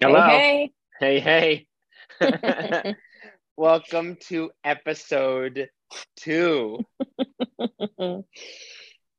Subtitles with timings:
[0.00, 0.26] Hello.
[0.26, 1.66] Hey, Hey, hey.
[2.20, 2.96] hey.
[3.56, 5.68] Welcome to episode
[6.16, 6.80] two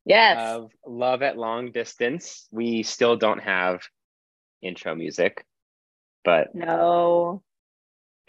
[0.05, 0.38] yes.
[0.38, 2.47] of Love at Long Distance.
[2.51, 3.83] We still don't have
[4.61, 5.46] intro music,
[6.25, 7.42] but no.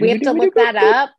[0.00, 1.10] We have to look that up.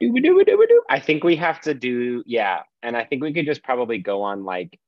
[0.90, 2.62] I think we have to do, yeah.
[2.82, 4.80] And I think we could just probably go on like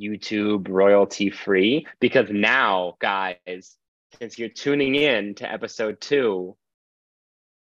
[0.00, 3.76] YouTube royalty free because now, guys,
[4.18, 6.56] since you're tuning in to episode two,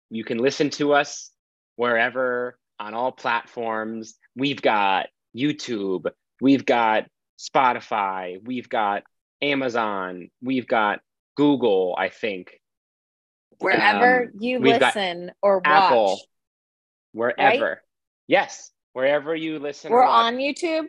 [0.10, 1.32] you can listen to us
[1.76, 4.16] wherever on all platforms.
[4.36, 6.06] We've got YouTube,
[6.42, 7.06] we've got
[7.40, 9.04] Spotify, we've got
[9.42, 11.00] Amazon, we've got
[11.36, 12.60] Google, I think,
[13.60, 15.66] Wherever Um, you listen or watch.
[15.66, 16.20] Apple,
[17.14, 17.82] wherever.
[18.28, 19.94] Yes, wherever you listen.
[19.94, 20.26] We're watch.
[20.26, 20.88] on YouTube.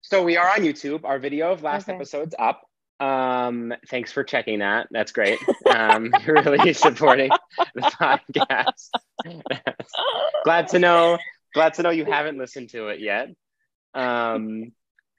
[0.00, 1.04] So we are on YouTube.
[1.04, 1.94] Our video of last Okay.
[1.94, 2.62] episode's up.
[2.98, 4.88] Um, thanks for checking that.
[4.90, 5.38] That's great.
[5.68, 7.30] Um, you're really supporting
[7.74, 8.90] the podcast.
[10.44, 11.18] glad to know.
[11.54, 13.28] Glad to know you haven't listened to it yet.
[13.94, 14.72] Um,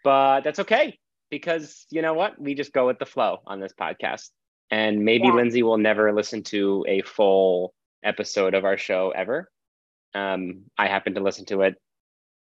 [0.03, 0.97] but that's okay
[1.30, 2.39] because you know what?
[2.39, 4.30] We just go with the flow on this podcast.
[4.69, 5.34] And maybe Yeah.
[5.34, 9.50] Lindsay will never listen to a full episode of our show ever.
[10.14, 11.75] Um, I happen to listen to it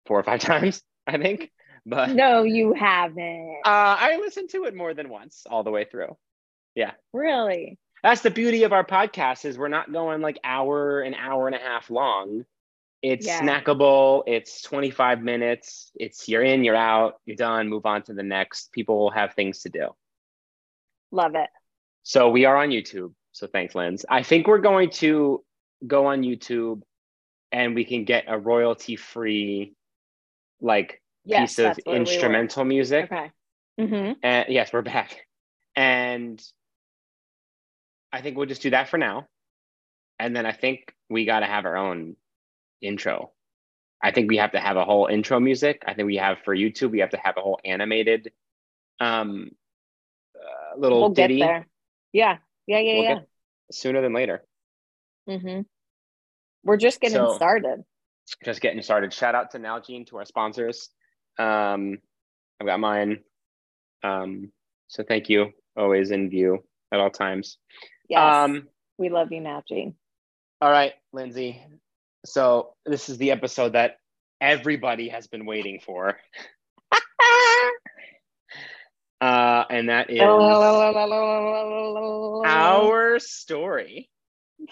[0.06, 1.52] four or five times, I think.
[1.86, 3.58] But No, you haven't.
[3.66, 6.16] uh, I listened to it more than once all the way through.
[6.76, 6.92] Yeah.
[7.14, 7.78] Really?
[8.04, 11.56] That's the beauty of our podcast is we're not going like hour an hour and
[11.56, 12.46] a half long.
[13.02, 13.42] It's Yeah.
[13.42, 14.24] snackable.
[14.28, 15.92] It's 25 minutes.
[15.96, 18.72] It's you're in, you're out, you're done, move on to the next.
[18.72, 19.90] People will have things to do.
[21.12, 21.50] Love it.
[22.04, 23.14] So we are on YouTube.
[23.32, 24.06] So thanks, Linz.
[24.10, 25.44] I think we're going to
[25.86, 26.82] go on YouTube
[27.52, 29.74] and we can get a royalty free
[30.62, 33.06] like Yes, piece of where we music.
[33.06, 33.32] Okay.
[33.80, 34.12] Mm-hmm.
[34.24, 35.26] And yes, we're back.
[35.76, 36.42] And
[38.12, 39.28] I think we'll just do that for now.
[40.18, 42.16] And then I think we got to have our own
[42.82, 43.32] intro.
[44.02, 45.84] I think we have to have a whole intro music.
[45.86, 48.32] I think we have for YouTube, we have to have a whole animated
[49.00, 49.52] um
[50.36, 51.68] uh, little We'll ditty get there.
[52.12, 52.38] Yeah.
[52.68, 52.80] Yeah.
[52.80, 52.94] Yeah.
[52.94, 53.20] We'll yeah.
[53.72, 54.44] sooner than later.
[55.30, 55.62] mm-hmm.
[56.64, 57.84] We're just getting So- started.
[58.46, 59.12] Just getting started.
[59.12, 60.90] Shout out to Nalgene to our sponsors.
[61.40, 61.98] Um,
[62.60, 63.20] I've got mine.
[64.04, 64.52] Um,
[64.88, 65.54] so thank you.
[65.78, 67.58] Always in view at all times.
[68.10, 68.36] Yes.
[68.36, 68.68] Um,
[68.98, 69.94] we love you Nalgene.
[70.62, 71.64] All right, Lindsay.
[72.26, 73.98] So this is the episode that
[74.42, 76.18] everybody has been waiting for,
[79.22, 80.20] uh, and that is
[82.46, 84.10] our story.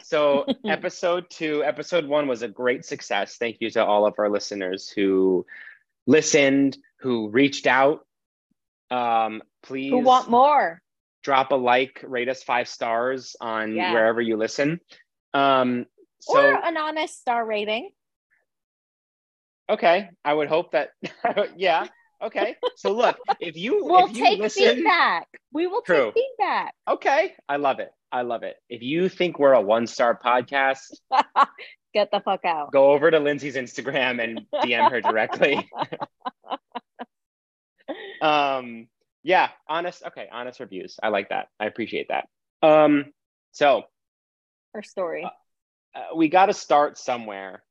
[0.03, 3.37] So episode two, episode one was a great success.
[3.37, 5.45] Thank you to all of our listeners who
[6.07, 7.99] listened, who reached out.
[8.89, 10.81] Um, please Who want more?
[11.23, 13.91] drop a like, rate us five stars on Yeah.
[13.93, 14.79] wherever you listen.
[15.33, 15.85] Um,
[16.21, 17.91] so or an honest star rating.
[19.69, 20.91] Okay, I would hope that.
[21.57, 21.87] yeah.
[22.23, 22.55] Okay.
[22.77, 25.27] So look, if you We'll if you take listen, feedback.
[25.51, 26.13] We will True.
[26.15, 26.73] take feedback.
[26.87, 27.91] okay, I love it.
[28.11, 28.55] I love it.
[28.69, 30.93] If you think we're a one star podcast,
[31.97, 32.71] Get the fuck out.
[32.71, 35.67] go over to Lindsay's Instagram and DM her directly.
[38.21, 38.87] um,
[39.23, 40.03] yeah, honest.
[40.07, 40.97] Okay, honest reviews.
[41.01, 41.47] I like that.
[41.59, 42.27] I appreciate that.
[42.61, 43.05] Um,
[43.51, 43.83] so
[44.75, 45.25] Our story.
[45.95, 47.63] uh, we got to start somewhere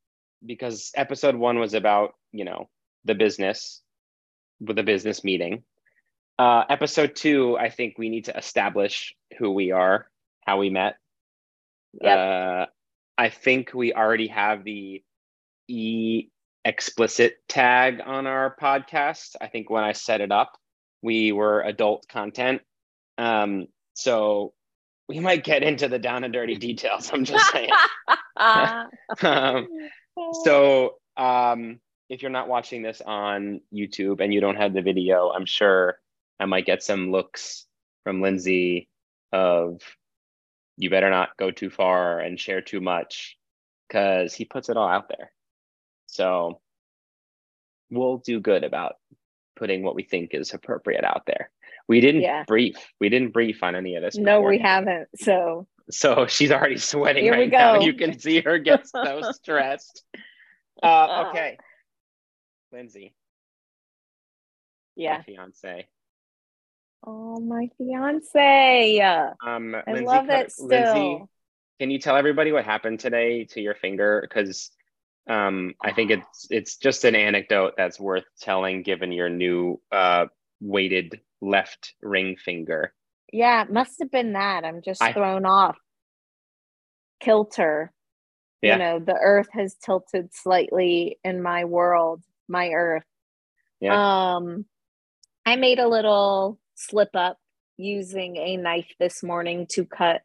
[0.44, 2.68] because episode one was about you know
[3.04, 3.80] the business
[4.60, 5.62] with a business meeting
[6.38, 10.06] uh episode two i think we need to establish who we are
[10.46, 10.96] how we met
[12.02, 12.18] Yep.
[12.18, 12.66] uh
[13.18, 15.02] i think we already have the
[15.68, 16.28] e
[16.64, 19.36] explicit tag on our podcast.
[19.40, 20.52] I think when i set it up
[21.02, 22.62] we were adult content.
[23.18, 24.52] Um so
[25.08, 27.70] we might get into the down and dirty details i'm just saying.
[29.22, 29.66] Um,
[30.44, 35.30] so um, if you're not watching this on YouTube and you don't have the video,
[35.30, 35.98] I'm sure
[36.38, 37.66] I might get some looks
[38.04, 38.88] from Lindsay
[39.32, 39.80] of
[40.76, 43.36] you better not go too far and share too much
[43.88, 45.32] because he puts it all out there.
[46.06, 46.60] So
[47.90, 48.94] we'll do good about
[49.56, 51.50] putting what we think is appropriate out there.
[51.88, 52.44] We didn't Yeah.
[52.46, 52.76] brief.
[53.00, 54.16] We didn't brief on any of this.
[54.16, 55.08] no, we haven't.
[55.16, 57.80] So So she's already sweating Here right now.
[57.80, 60.04] You can see her get so stressed.
[60.82, 61.56] Uh, okay.
[62.72, 63.14] Lindsay,
[64.96, 65.18] yeah.
[65.18, 65.86] my fiance.
[67.04, 69.00] Oh, my fiance.
[69.00, 70.66] Um, I Lindsay, love it still.
[70.68, 71.24] Lindsay,
[71.80, 74.20] can you tell everybody what happened today to your finger?
[74.22, 74.70] Because
[75.28, 80.26] um, I think it's it's just an anecdote that's worth telling, given your new uh,
[80.60, 82.92] weighted left ring finger.
[83.32, 84.64] Yeah, it must have been that.
[84.64, 85.76] I'm just I- thrown off.
[87.20, 87.92] kilter.
[88.62, 88.72] Yeah.
[88.72, 93.04] You know, the earth has tilted slightly in my world, my earth.
[93.80, 94.36] Yeah.
[94.36, 94.64] Um
[95.44, 97.38] I made a little slip up
[97.76, 100.22] using a knife this morning to cut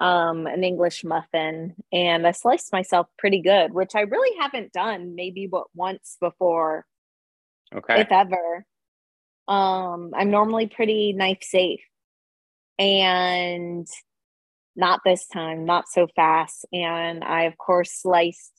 [0.00, 5.14] um an English muffin and I sliced myself pretty good, which I really haven't done
[5.14, 6.86] maybe but once before
[7.74, 8.00] Okay.
[8.00, 8.64] if ever.
[9.48, 11.80] Um, I'm normally pretty knife safe.
[12.78, 13.86] And
[14.76, 16.64] not this time, not so fast.
[16.72, 18.52] And I, of course, sliced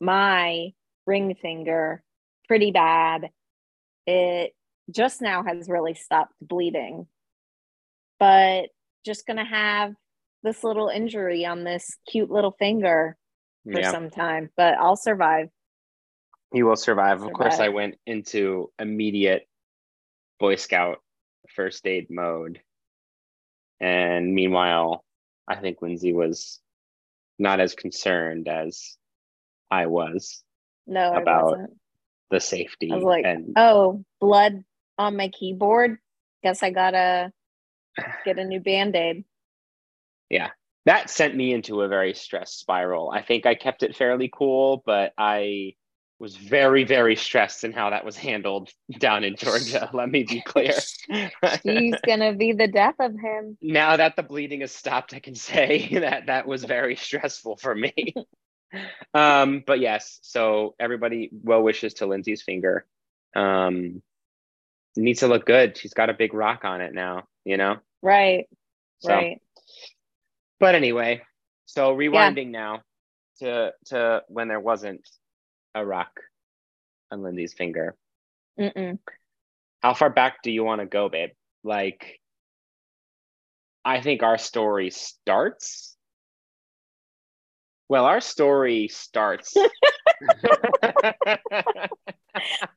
[0.00, 0.68] my
[1.06, 2.02] ring finger
[2.48, 3.30] pretty bad.
[4.06, 4.54] It
[4.90, 7.06] just now has really stopped bleeding,
[8.18, 8.66] but
[9.04, 9.94] just going to have
[10.42, 13.16] this little injury on this cute little finger
[13.64, 13.90] for yeah.
[13.90, 15.48] some time, but I'll survive.
[16.52, 17.22] You will survive.
[17.22, 19.48] Of course, I went into immediate
[20.38, 20.98] Boy Scout
[21.54, 22.60] first aid mode.
[23.80, 25.04] And meanwhile,
[25.48, 26.60] I think Lindsay was
[27.38, 28.96] not as concerned as
[29.70, 30.42] I was
[30.86, 31.80] No, I About- wasn't.
[32.30, 32.90] the safety.
[32.92, 34.64] I was like, and oh, blood
[34.98, 35.98] on my keyboard.
[36.42, 37.32] Guess I gotta
[38.24, 39.24] get a new band aid.
[40.30, 40.50] Yeah,
[40.84, 43.10] that sent me into a very stressed spiral.
[43.10, 45.74] I think I kept it fairly cool, but I
[46.18, 49.90] was very, very stressed in how that was handled down in Georgia.
[49.92, 50.72] Let me be clear.
[51.62, 53.58] She's gonna be the death of him.
[53.60, 57.74] now that the bleeding has stopped, I can say that that was very stressful for
[57.74, 58.14] me.
[59.14, 62.86] um, but yes, so everybody, well wishes to Lindsay's finger.
[63.34, 64.02] Um,
[65.02, 65.76] needs to look good.
[65.76, 67.76] She's got a big rock on it now, you know.
[68.02, 68.46] Right,
[69.00, 69.40] So, right.
[70.60, 71.22] but anyway,
[71.66, 72.82] so rewinding now
[73.40, 75.06] to to when there wasn't
[75.74, 76.20] a rock
[77.10, 77.94] on Lindsay's finger.
[78.58, 78.98] Mm-mm.
[79.82, 81.30] How far back do you want to go, babe?
[81.62, 82.20] Like,
[83.84, 85.96] I think our story starts.
[87.88, 89.54] Well, our story starts.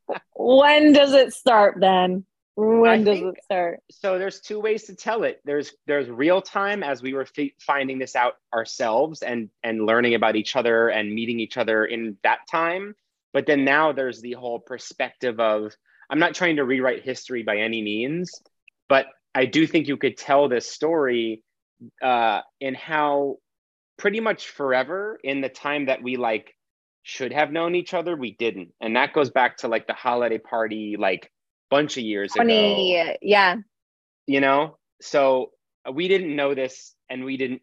[0.41, 2.24] When does it start, then?
[2.56, 3.81] When I does think- it start?
[3.91, 5.41] so there's two ways to tell it.
[5.44, 10.15] There's there's real time as we were fi- finding this out ourselves and and learning
[10.15, 12.95] about each other and meeting each other in that time.
[13.33, 15.74] But then now there's the whole perspective of
[16.09, 18.31] I'm not trying to rewrite history by any means,
[18.88, 21.44] but I do think you could tell this story
[22.01, 23.38] uh, in how
[23.97, 26.56] pretty much forever in the time that we like
[27.04, 30.38] should have known each other, we didn't, and that goes back to like the holiday
[30.38, 31.31] party, like
[31.69, 33.16] bunch of years ago Twenty.
[33.22, 33.57] Yeah.
[34.25, 35.51] you know so
[35.88, 37.62] uh, we didn't know this and we didn't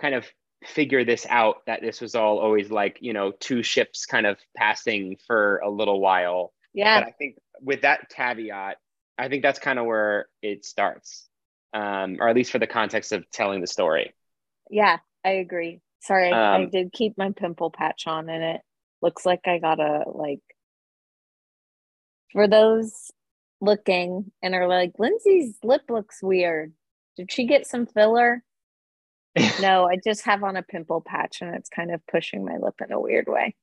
[0.00, 0.24] kind of
[0.64, 4.38] figure this out that this was all always like you know two ships kind of
[4.56, 7.00] passing for a little while Yeah.
[7.00, 8.78] but i think with that caveat
[9.18, 11.28] i think that's kind of where it starts
[11.74, 14.14] um, or at least for the context of telling the story
[14.70, 14.98] Yeah.
[15.26, 15.82] I agree.
[16.00, 18.60] Sorry, I, I Um, did keep my pimple patch on, and it
[19.02, 20.40] looks like I got a like.
[22.32, 23.10] For those
[23.60, 26.72] looking and are like, Lindsay's lip looks weird.
[27.16, 28.42] Did she get some filler?
[29.58, 32.74] no, I just have on a pimple patch, and it's kind of pushing my lip
[32.84, 33.54] in a weird way.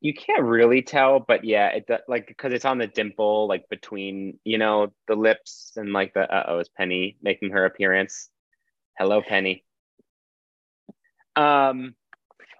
[0.00, 4.38] you can't really tell but yeah it like because it's on the dimple like between
[4.44, 8.28] you know the lips and like the uh-oh is penny making her appearance
[8.98, 9.64] hello penny
[11.36, 11.94] um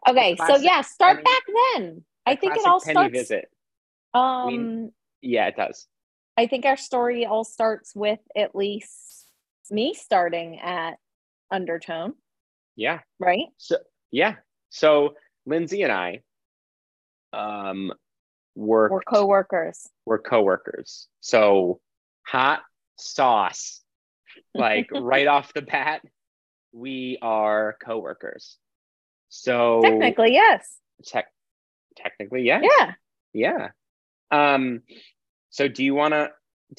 [0.08, 1.42] Okay, so yeah, start Penny- back
[1.76, 2.04] then.
[2.26, 3.12] I think it all starts.
[3.12, 3.48] visit
[4.14, 5.86] Um, yeah it does
[6.36, 9.28] I think our story all starts with at least
[9.70, 10.98] me starting at
[11.50, 12.14] Undertone,
[12.76, 13.46] yeah right?
[13.58, 13.76] so
[14.10, 14.36] yeah
[14.70, 15.14] so
[15.46, 16.20] lindsay and i
[17.32, 17.92] um
[18.54, 19.88] worked We're coworkers.
[20.06, 21.80] we're coworkers so
[22.26, 22.62] hot
[22.98, 23.80] sauce
[24.54, 26.02] like right off the bat
[26.72, 28.56] we are coworkers
[29.28, 30.76] so Technically, yes.
[31.04, 31.26] tech
[31.96, 32.92] technically yes Yeah.
[33.32, 33.68] yeah
[34.30, 34.82] um
[35.50, 36.30] so do you want to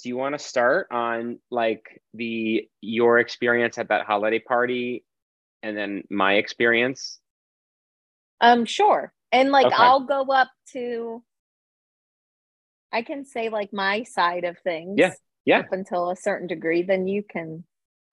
[0.01, 5.03] do you want to start on like the your experience at that holiday party
[5.61, 7.19] and then my experience
[8.41, 9.13] Um, sure.
[9.31, 9.75] And like Okay.
[9.77, 11.23] I'll go up to
[12.91, 14.95] I can say like my side of things.
[14.97, 15.13] Yeah,
[15.45, 15.59] yeah.
[15.59, 17.63] Up until a certain degree, then you can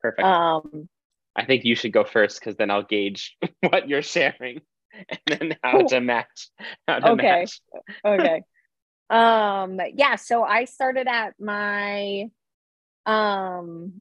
[0.00, 0.88] perfect um
[1.36, 4.60] i think you should go first because then i'll gauge what you're sharing
[5.08, 6.48] and then how to match
[6.86, 7.22] how to Okay.
[7.22, 7.60] match
[8.04, 8.42] okay.
[9.08, 12.30] um yeah, so I started at my
[13.06, 14.00] um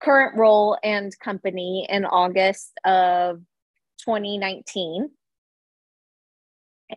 [0.00, 3.40] current role and company in August of
[4.04, 5.10] 2019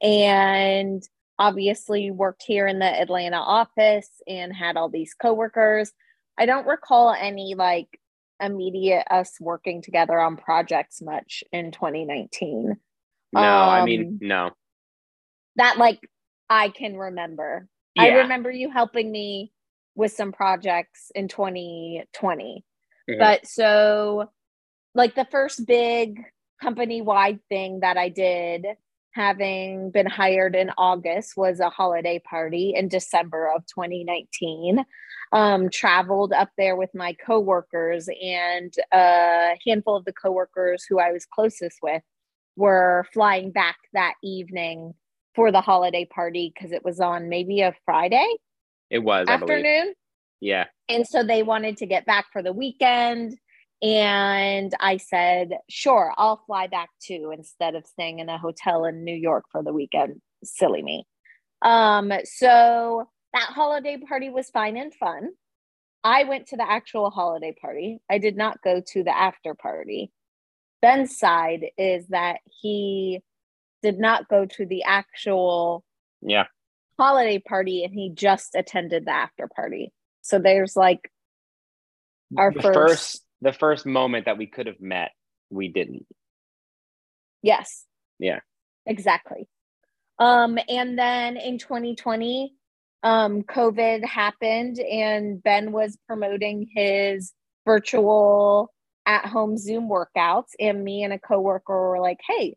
[0.01, 1.03] and
[1.39, 5.91] obviously worked here in the Atlanta office and had all these coworkers.
[6.37, 7.99] I don't recall any like
[8.41, 12.77] immediate us working together on projects much in 2019.
[13.33, 14.51] No, I Um, mean no.
[15.55, 15.99] That like
[16.49, 17.67] I can remember.
[17.95, 18.03] Yeah.
[18.03, 19.53] I remember you helping me
[19.95, 22.65] with some projects in 2020.
[23.09, 23.19] Mhm.
[23.19, 24.29] But so
[24.93, 26.23] like the first big
[26.61, 28.65] company wide thing that I did
[29.13, 34.85] having been hired in August was a holiday party in December of 2019.
[35.33, 41.11] Um, traveled up there with my coworkers and a handful of the coworkers who I
[41.11, 42.01] was closest with
[42.57, 44.93] were flying back that evening
[45.33, 48.27] for the holiday party because it was on maybe a Friday
[48.89, 49.93] It was, afternoon.
[50.41, 50.65] Yeah.
[50.89, 53.37] And so they wanted to get back for the weekend.
[53.81, 59.03] And I said, sure, I'll fly back too instead of staying in a hotel in
[59.03, 60.21] New York for the weekend.
[60.43, 61.07] Silly me.
[61.63, 65.29] Um, so that holiday party was fine and fun.
[66.03, 67.99] I went to the actual holiday party.
[68.09, 70.11] I did not go to the after party.
[70.81, 73.21] Ben's side is that he
[73.83, 75.83] did not go to the actual
[76.21, 76.45] Yeah.
[76.99, 79.91] holiday party and he just attended the after party.
[80.21, 81.11] So there's like
[82.37, 85.11] our the first, first the first moment that we could have met,
[85.49, 86.05] we didn't.
[87.41, 87.85] yes.
[88.19, 88.39] Yeah.
[88.85, 89.47] Exactly.
[90.19, 92.53] Um and then in 2020
[93.03, 97.33] um COVID happened and Ben was promoting his
[97.65, 98.71] virtual
[99.05, 102.55] at home Zoom workouts and me and a coworker were like, "Hey,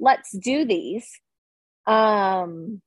[0.00, 1.08] let's do these."
[1.86, 2.82] Um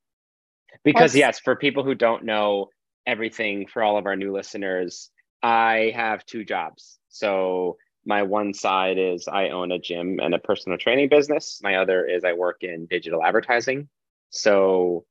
[0.83, 2.67] Because yes, for people who don't know
[3.07, 5.09] everything, for all of our new listeners,
[5.41, 6.98] I have two jobs.
[7.09, 11.59] So my one side is I own a gym and a personal training business.
[11.61, 13.89] My other is I work in digital advertising.
[14.29, 15.05] So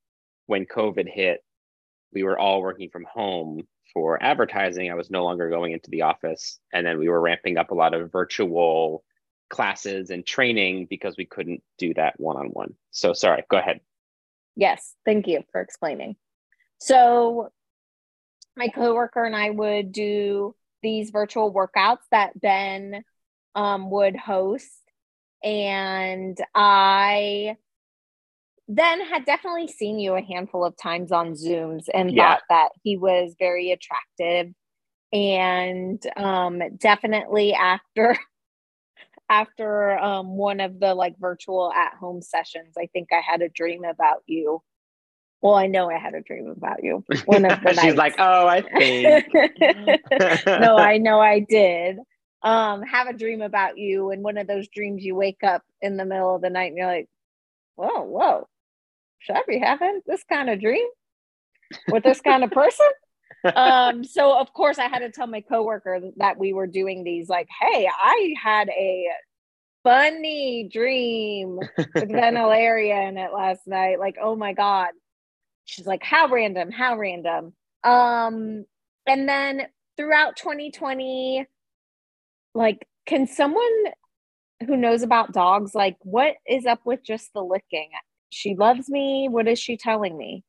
[0.47, 1.45] when COVID hit,
[2.13, 4.91] we were all working from home for advertising.
[4.91, 6.59] I was no longer going into the office.
[6.73, 9.05] And then we were ramping up a lot of virtual
[9.51, 12.75] classes and training because we couldn't do that one on one.
[12.91, 13.81] So sorry, go ahead.
[14.57, 16.17] Yes, thank you for explaining.
[16.81, 17.51] So,
[18.57, 23.03] my coworker and I would do these virtual workouts that Ben
[23.55, 24.83] um, would host,
[25.43, 27.57] and I
[28.69, 32.35] then had definitely seen you a handful of times on Zooms and Yeah.
[32.35, 34.53] thought that he was very attractive,
[35.13, 38.17] and um, definitely after.
[39.31, 43.51] After um, one of the like virtual at home sessions, I think I had a
[43.51, 44.63] dream about you.
[45.41, 47.05] Well, I know I had a dream about you.
[47.27, 47.97] One of the She's nights.
[47.97, 49.27] like, oh, I think.
[50.47, 51.99] no, I know I did.
[52.43, 55.97] Um, have a dream about you, and one of those dreams you wake up in
[55.97, 57.09] the middle of the night and you're like,
[57.75, 58.49] whoa, whoa,
[59.19, 60.87] should I be having this kind of dream
[61.91, 62.87] with this kind of person?
[63.55, 67.29] um, so of course I had to tell my coworker that we were doing these,
[67.29, 69.07] like, hey, I had a
[69.83, 73.99] funny dream with Venalaria in it last night.
[73.99, 74.91] Like, oh my God.
[75.69, 77.53] She's like, how random, how random.
[77.85, 78.65] Um,
[79.07, 79.67] and then
[79.99, 81.47] throughout 2020,
[82.55, 83.85] like, can someone
[84.67, 87.91] who knows about dogs, like, what is up with just the licking?
[88.31, 89.29] She loves me.
[89.31, 90.43] What is she telling me?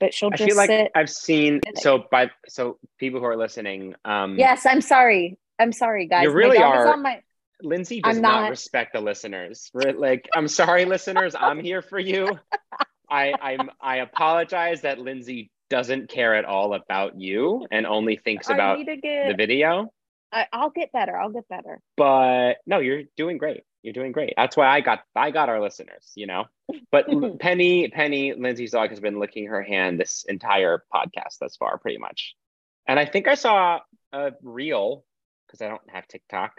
[0.00, 0.90] But she'll I just feel like.
[0.96, 5.38] I've seen so by so people who are listening, um yes, I'm sorry.
[5.60, 6.24] I'm sorry, guys.
[6.24, 7.20] You really my dog is are- on my
[7.62, 9.70] Lindsay does I'm not, not- respect the listeners.
[9.72, 12.26] We're like, I'm sorry, listeners, I'm here for you.
[13.14, 18.48] I I'm I apologize that Lindsay doesn't care at all about you and only thinks
[18.50, 19.92] about to the video.
[20.32, 21.16] I, I'll get better.
[21.16, 21.80] I'll get better.
[21.96, 23.62] But no, you're doing great.
[23.82, 24.34] You're doing great.
[24.36, 26.46] That's why I got I got our listeners, you know.
[26.90, 27.06] But
[27.38, 31.98] Penny, Penny, Lindsay's dog has been licking her hand this entire podcast thus far, pretty
[31.98, 32.34] much.
[32.88, 33.78] And I think I saw
[34.12, 35.04] a reel
[35.46, 36.52] because I don't have TikTok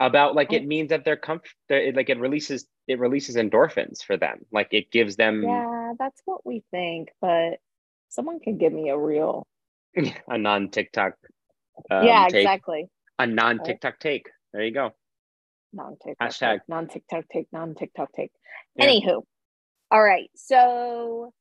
[0.00, 0.66] about like it oh.
[0.66, 4.40] means that they're comf they're, like it releases it releases endorphins for them.
[4.50, 7.58] Like it gives them Yeah, that's what we think, but
[8.08, 9.46] someone can give me a real.
[10.28, 11.14] a non TikTok
[11.90, 12.86] um, yeah, take, exactly.
[13.18, 14.26] a non TikTok take.
[14.52, 14.90] There you go.
[15.72, 16.28] Non TikTok.
[16.30, 16.58] Hashtag.
[16.68, 17.46] Non TikTok take.
[17.52, 18.32] Non TikTok take.
[18.76, 18.86] Yeah.
[18.86, 19.22] Anywho,
[19.90, 20.30] all right.
[20.34, 21.32] So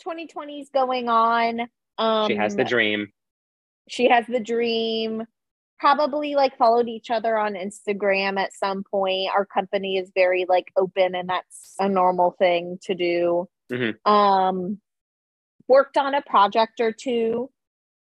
[0.00, 1.60] 2020 is going on.
[1.98, 3.08] Um, she has the dream.
[3.88, 5.24] she has the dream
[5.82, 9.28] probably like followed each other on instagram at some point.
[9.34, 13.48] Our company is very like open and that's a normal thing to do.
[13.70, 13.94] Mhm.
[14.06, 14.80] um
[15.66, 17.50] worked on a project or two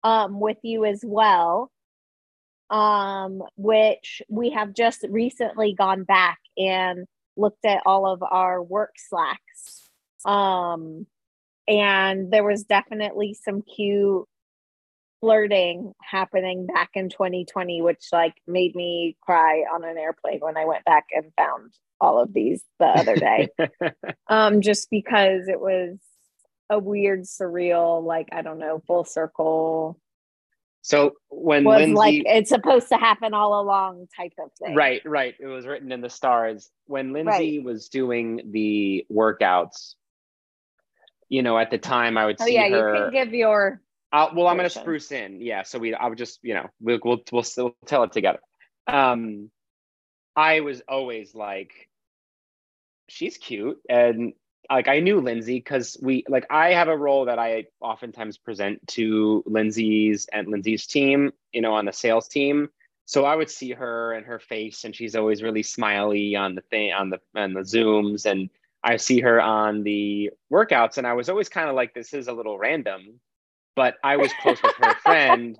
[0.03, 1.69] um with you as well
[2.69, 7.05] um which we have just recently gone back and
[7.35, 9.89] looked at all of our work slacks.
[10.25, 11.05] Um
[11.67, 14.25] and there was definitely some cute
[15.19, 20.65] flirting happening back in 2020 which like made me cry on an airplane when i
[20.65, 23.47] went back and found all of these the other day
[24.27, 25.97] um just because it was
[26.69, 29.99] a weird surreal like i don't know full circle
[30.87, 35.01] so when was Lindsay, like it's supposed to happen all along type of thing right,
[35.05, 36.69] right, it was written in the stars.
[36.85, 39.95] When Lindsay was doing the workouts,
[41.27, 42.95] you know, at the time I would oh see yeah her.
[42.95, 43.81] you can give your
[44.17, 45.39] I'll, well, I'm going to spruce in.
[45.41, 45.61] Yeah.
[45.61, 48.39] So we, I would just, you know, we'll, we'll, we'll still tell it together.
[48.87, 49.51] Um,
[50.35, 51.87] I was always like,
[53.09, 53.79] she's cute.
[53.87, 54.33] And
[54.71, 58.85] like, I knew Lindsay because we, like, I have a role that I oftentimes present
[58.87, 62.69] to Lindsay's and Lindsay's team, you know, on the sales team.
[63.05, 66.61] So I would see her and her face, and she's always really smiley on the
[66.61, 68.25] thing, on the, on the Zooms.
[68.25, 68.49] And
[68.83, 72.27] I see her on the workouts, and I was always kind of like, this is
[72.27, 73.19] a little random
[73.77, 75.57] but I was close with her friend.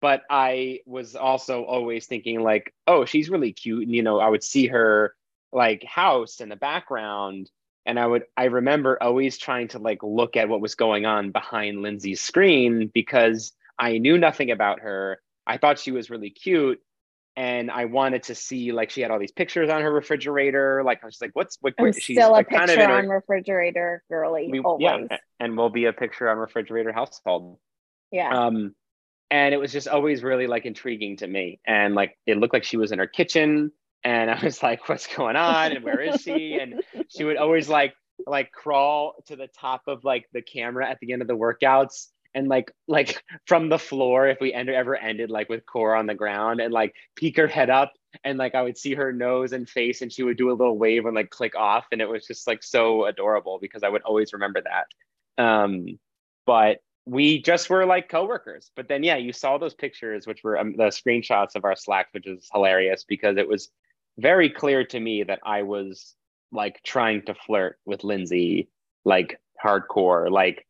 [0.00, 4.28] But I was also always thinking like, oh, she's really cute, and you know, I
[4.28, 5.14] would see her
[5.52, 7.50] like house in the background,
[7.86, 11.30] and I would I remember always trying to like look at what was going on
[11.30, 15.20] behind Lindsay's screen because I knew nothing about her.
[15.46, 16.82] I thought she was really cute,
[17.36, 20.82] and I wanted to see like she had all these pictures on her refrigerator.
[20.84, 21.74] Like I was like, what's what?
[21.78, 24.82] i'm she's still a like kind picture of in her- on refrigerator girly we- always
[24.82, 27.58] yeah, and we'll be a picture on refrigerator household.
[28.10, 28.46] Yeah.
[28.46, 28.74] Um,
[29.30, 31.60] and it was just always really like intriguing to me.
[31.66, 33.72] And like it looked like she was in her kitchen,
[34.04, 35.72] and I was like, "What's going on?
[35.72, 37.94] And where is she?" And she would always like
[38.28, 42.06] like crawl to the top of like the camera at the end of the workouts
[42.34, 46.14] and like like from the floor if we ever ended like with core on the
[46.14, 49.68] ground and like peek her head up and like I would see her nose and
[49.68, 52.26] face and she would do a little wave and like click off and it was
[52.26, 55.42] just like so adorable because I would always remember that.
[55.42, 55.98] Um,
[56.46, 58.70] but we just were like coworkers.
[58.76, 62.08] But then yeah, you saw those pictures which were um, the screenshots of our Slack,
[62.12, 63.70] which is hilarious because it was
[64.18, 66.14] very clear to me that I was
[66.52, 68.68] like trying to flirt with Lindsay
[69.04, 70.66] like hardcore like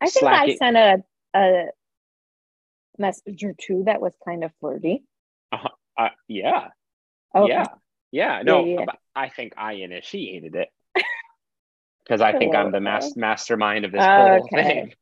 [0.00, 1.02] i think i sent a
[1.34, 1.66] a
[2.98, 5.02] message or two that was kind of flirty
[5.98, 6.68] uh, yeah
[7.34, 7.66] okay Yeah.
[8.12, 8.42] Yeah.
[8.44, 8.84] No, yeah.
[8.86, 10.68] but I think I initiated it.
[12.04, 14.00] Because I think I'm the mas- mastermind of this
[14.38, 14.94] whole thing.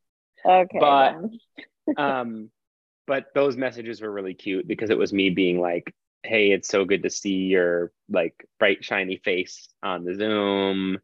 [0.44, 1.16] okay but-
[1.98, 2.50] Um,
[3.06, 6.86] but those messages were really cute because it was me being like, hey, it's so
[6.86, 10.98] good to see your like bright, shiny face on the Zoom.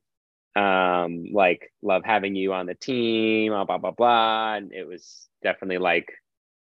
[0.60, 4.54] Um, like, love having you on the team, blah, blah, blah, blah.
[4.54, 6.12] And it was definitely like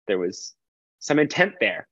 [0.07, 0.53] there was
[0.99, 1.87] some intent there,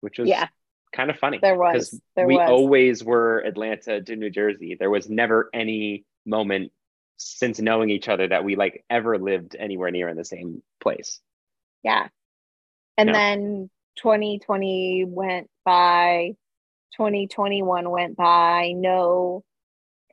[0.00, 0.48] which was yeah
[0.94, 1.38] kind of funny.
[1.40, 4.76] there was there we was always were Atlanta to New Jersey.
[4.78, 6.70] There was never any moment
[7.16, 11.20] since knowing each other that we like ever lived anywhere near in the same place.
[11.82, 12.08] Yeah.
[12.98, 13.12] And No.
[13.12, 16.32] then 2020 went by,
[16.96, 19.44] 2021 went by, no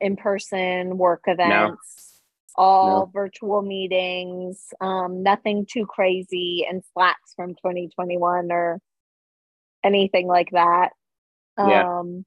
[0.00, 2.20] in person work events,
[2.56, 8.80] all virtual meetings, um, nothing too crazy and slacks from 2021 or
[9.84, 10.90] anything like that.
[11.58, 11.98] Yeah.
[12.00, 12.24] Um,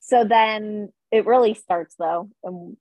[0.00, 2.30] so then it really starts though.
[2.46, 2.76] Um,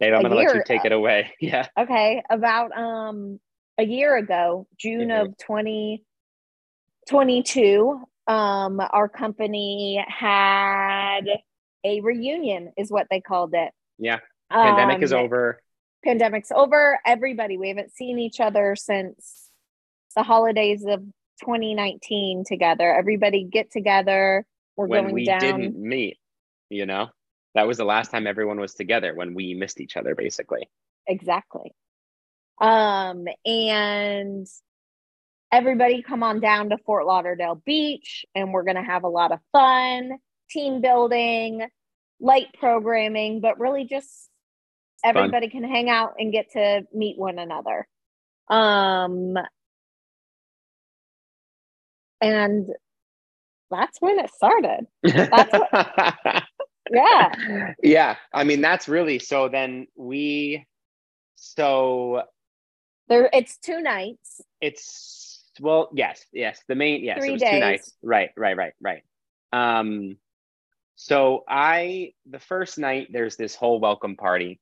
[0.00, 1.32] Dave, I'm gonna let you take it away.
[1.40, 1.68] Yeah.
[1.78, 3.38] okay about um
[3.78, 5.22] a year ago june Mhm.
[5.22, 11.22] of 2022 um our company had
[11.84, 14.20] a reunion is what they called it Yeah.
[14.50, 15.60] Pandemic is Um, over.
[16.04, 19.50] pandemic's over everybody we haven't seen each other since
[20.14, 21.00] the holidays of
[21.40, 24.44] 2019 together everybody get together
[24.76, 26.18] we're When going we down didn't meet,
[26.70, 27.08] you know?
[27.54, 30.70] That was the last time everyone was together when we missed each other, basically.
[31.06, 31.74] exactly
[32.60, 34.46] um and
[35.52, 39.32] everybody come on down to fort lauderdale beach and we're going to have a lot
[39.32, 40.12] of fun
[40.50, 41.66] team building
[42.20, 44.28] light programming but really just
[45.04, 47.86] everybody can hang out and get to meet one another.
[48.48, 49.34] Um
[52.20, 52.68] and
[53.70, 54.86] that's when it started.
[56.90, 57.72] Yeah.
[57.82, 58.16] Yeah.
[58.32, 60.66] I mean, that's really so then we
[61.36, 62.22] so
[63.08, 64.40] there it's two nights.
[64.60, 65.21] It's
[65.60, 66.60] well yes yes.
[66.68, 67.60] The main yes Three it was two days.
[67.60, 67.92] nights.
[68.02, 69.02] Right right right right.
[69.52, 70.16] Um
[70.94, 74.60] so i the first night there's this whole welcome party.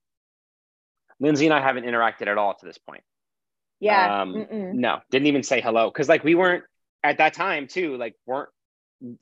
[1.19, 3.03] Lindsay and i haven't interacted at all to this point.
[3.79, 4.75] Yeah um mm-mm.
[4.75, 6.65] no didn't even say hello because like we weren't
[7.03, 8.51] at that time too like weren't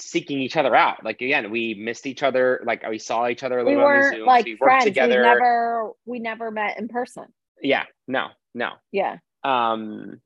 [0.01, 1.05] seeking each other out.
[1.05, 3.93] Like again we missed each other like we saw each other a we little on
[3.95, 4.85] the weren't like we worked friends.
[4.85, 5.19] Together.
[5.19, 7.25] we never we never met in person.
[7.63, 8.73] Yeah no no.
[8.93, 9.19] Yeah.
[9.45, 10.21] Um,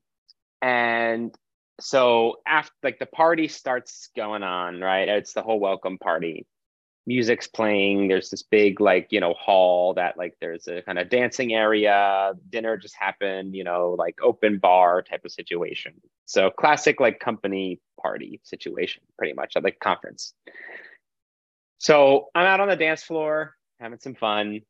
[0.63, 1.35] and
[1.81, 5.09] so after like the party starts going on, right?
[5.09, 6.47] It's the whole welcome party.
[7.05, 8.07] Music's playing.
[8.07, 12.31] There's this big like you know hall that like there's a kind of dancing area.
[12.49, 15.95] Dinner just happened, you know, like open bar type of situation.
[16.25, 20.33] So classic like company party situation, pretty much at like conference.
[21.79, 24.61] So I'm out on the dance floor having some fun,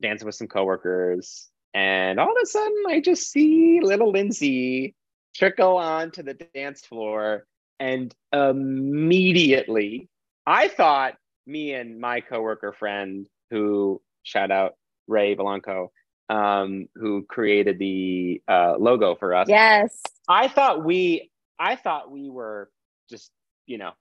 [0.00, 4.94] dancing with some coworkers, and all of a sudden I just see little Lindsay
[5.34, 7.46] trickle onto the dance floor,
[7.78, 10.08] and immediately
[10.46, 11.14] I thought
[11.46, 14.74] me and my coworker friend, who shout out
[15.06, 15.92] Ray Blanco,
[16.28, 19.48] um, who created the uh, logo for us.
[19.48, 20.00] Yes.
[20.28, 22.70] I thought we, I thought we were
[23.08, 23.30] just,
[23.66, 23.92] you know,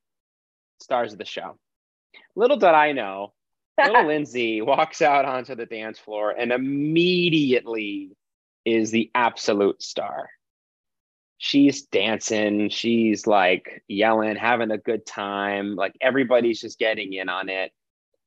[0.79, 1.58] stars of the show.
[2.36, 3.34] Little did I know,
[3.87, 8.11] little Lindsay walks out onto the dance floor and immediately
[8.65, 10.29] is the absolute star.
[11.37, 15.75] She's dancing, she's like yelling, having a good time.
[15.75, 17.71] Like everybody's just getting in on it.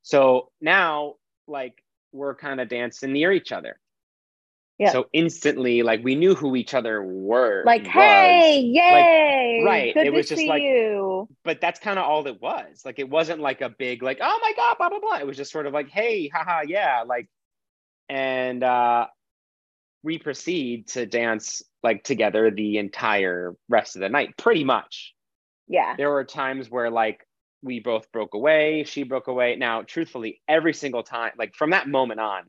[0.03, 1.15] So now,
[1.47, 3.79] like, we're kind of dancing near each other.
[4.79, 4.91] Yeah.
[4.91, 7.63] So instantly, like we knew who each other were.
[7.65, 7.93] Like, was.
[7.93, 8.81] hey, yay.
[9.65, 11.29] Right, Good it to was just see like- you.
[11.45, 12.83] but that's kind of all it was.
[12.85, 15.19] Like it wasn't like a big like, oh my god, blah blah blah.
[15.19, 17.29] It was just sort of like, hey, haha, yeah, like,
[18.09, 19.07] and uh,
[20.03, 25.15] we proceed to dance like together the entire rest of the night, pretty much.
[25.69, 25.95] Yeah.
[25.97, 27.27] There were times where like
[27.63, 29.57] we both broke away, she broke away.
[29.57, 32.43] Now, truthfully, every single time, like from that moment on,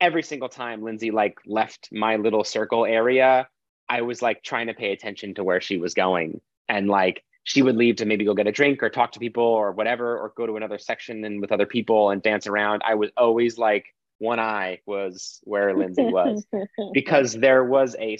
[0.00, 3.48] every single time Lindsay like left my little circle area,
[3.88, 6.40] I was like trying to pay attention to where she was going.
[6.68, 9.44] And like she would leave to maybe go get a drink or talk to people
[9.44, 12.82] or whatever, or go to another section and with other people and dance around.
[12.84, 13.86] I was always like
[14.18, 16.46] one eye was where Lindsay was
[16.92, 18.18] because there was a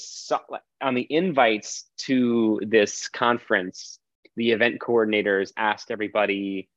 [0.83, 3.99] on the invites to this conference
[4.37, 6.69] the event coordinators asked everybody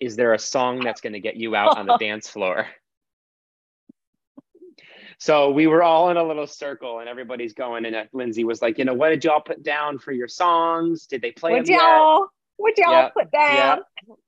[0.00, 2.66] is there a song that's going to get you out on the dance floor
[5.24, 8.60] so we were all in a little circle and everybody's going and uh, lindsay was
[8.60, 11.06] like you know what did y'all put down for your songs?
[11.06, 11.78] Did they play What them yet?
[11.80, 13.78] y'all what y'all Yeah, put down?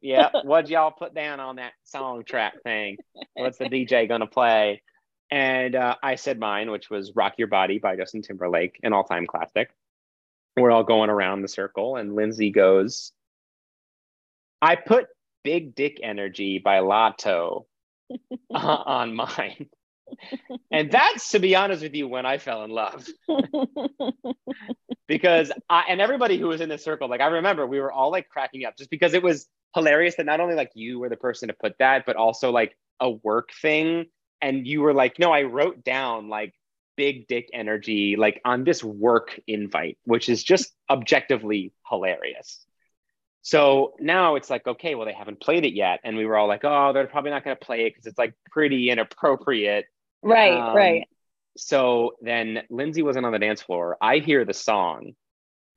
[0.00, 2.96] yeah what y'all put down on that song track thing?
[3.34, 4.80] What's the dj gonna play?
[5.30, 9.26] And uh, i said mine which was rock your body by justin timberlake an all-time
[9.26, 9.68] classic.
[10.56, 13.12] We're all going around the circle and lindsay goes
[14.62, 15.08] i put
[15.44, 17.66] big dick energy by Latto
[18.50, 19.68] on mine
[20.70, 23.06] and that's to be honest with you when i fell in love
[25.06, 28.10] because I, and everybody who was in the circle, like I remember we were all
[28.10, 31.16] like cracking up just because it was hilarious that not only like you were the
[31.16, 34.06] person to put that, but also like a work thing.
[34.40, 36.54] And you were like, no, I wrote down like
[36.96, 42.64] big dick energy, like on this work invite, which is just objectively hilarious.
[43.42, 46.00] So now it's like, okay, well, they haven't played it yet.
[46.02, 48.18] And we were all like, oh, they're probably not going to play it because it's
[48.18, 49.84] like pretty inappropriate.
[50.26, 51.08] Right, Um, right.
[51.56, 53.96] So then Lindsay wasn't on the dance floor.
[54.00, 55.14] I hear the song,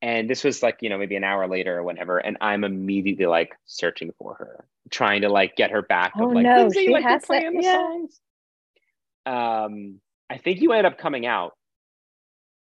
[0.01, 2.17] and this was like, you know, maybe an hour later or whatever.
[2.17, 6.13] And I'm immediately like searching for her, trying to like get her back.
[6.17, 7.73] Oh, of like, no, Lindsay, she like has the yeah.
[7.73, 8.19] songs.
[9.25, 11.53] Um, I think you ended up coming out,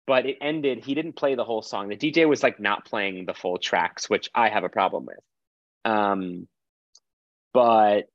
[0.07, 0.85] but it ended.
[0.85, 1.89] He didn't play the whole song.
[1.89, 5.19] The DJ was like not playing the full tracks, which I have a problem with.
[5.85, 6.49] Um,
[7.53, 8.09] but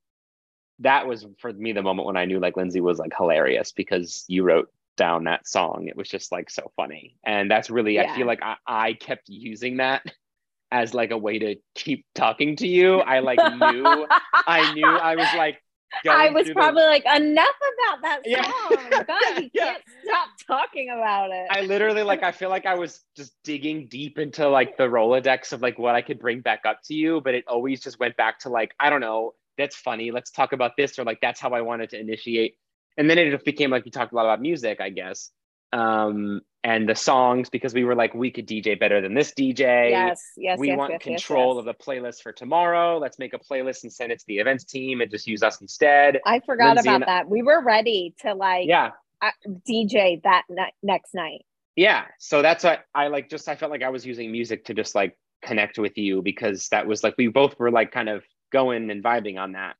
[0.82, 4.26] that was for me the moment when I knew like Lindsay was like hilarious because
[4.28, 5.88] you wrote down that song.
[5.88, 7.16] It was just like so funny.
[7.26, 10.04] And that's really, I feel like I, I kept using that
[10.72, 13.00] as like a way to keep talking to you.
[13.00, 14.06] I like knew,
[14.48, 15.62] I knew I was like,
[16.10, 17.48] I was through the- probably like, enough
[17.90, 18.44] about that Yeah.
[18.44, 19.04] song.
[19.08, 19.66] God, you Yeah.
[19.74, 21.48] can't stop talking about it.
[21.50, 25.52] I literally like I feel like I was just digging deep into like the Rolodex
[25.54, 28.16] of like what I could bring back up to you, but it always just went
[28.18, 30.12] back to like, I don't know, that's funny.
[30.12, 32.58] Let's talk about this, or like that's how I wanted to initiate.
[32.98, 35.32] And then it just became like we talked a lot about music, I guess.
[35.74, 39.90] Um, and the songs because we were like, we could DJ better than this DJ.
[39.92, 41.60] yes, yes, we yes, want yes, control yes.
[41.60, 42.98] of the playlist for tomorrow.
[42.98, 45.62] Let's make a playlist and send it to the events team and just use us
[45.62, 46.20] instead.
[46.26, 47.30] I forgot Lindsay about and- that.
[47.30, 48.92] We were ready to like Yeah.
[49.22, 49.32] uh,
[49.68, 51.46] DJ that ni- next night.
[51.78, 54.74] yeah so that's what i like just i felt like i was using music to
[54.74, 58.24] just like connect with you because that was like we both were like kind of
[58.52, 59.76] going and vibing on that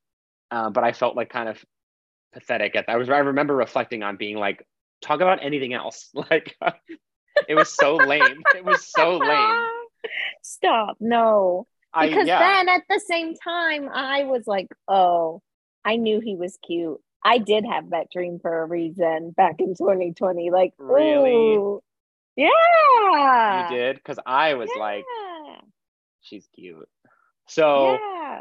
[0.50, 1.62] uh, but i felt like kind of
[2.32, 4.66] pathetic at that i was i remember reflecting on being like
[5.02, 6.56] talk about anything else like
[7.48, 9.66] it was so lame it was so lame
[10.42, 10.96] Stop.
[11.00, 11.66] No.
[11.94, 15.42] i Because yeah then at the same time, I was like, oh,
[15.84, 16.98] I knew he was cute.
[17.24, 20.50] I did have that dream for a reason back in 2020.
[20.50, 21.30] Like, Really?
[21.30, 21.80] ooh,
[22.36, 23.70] yeah.
[23.70, 23.96] You did?
[23.96, 25.04] Because I was like,
[26.20, 26.88] she's cute.
[27.46, 28.40] So yeah.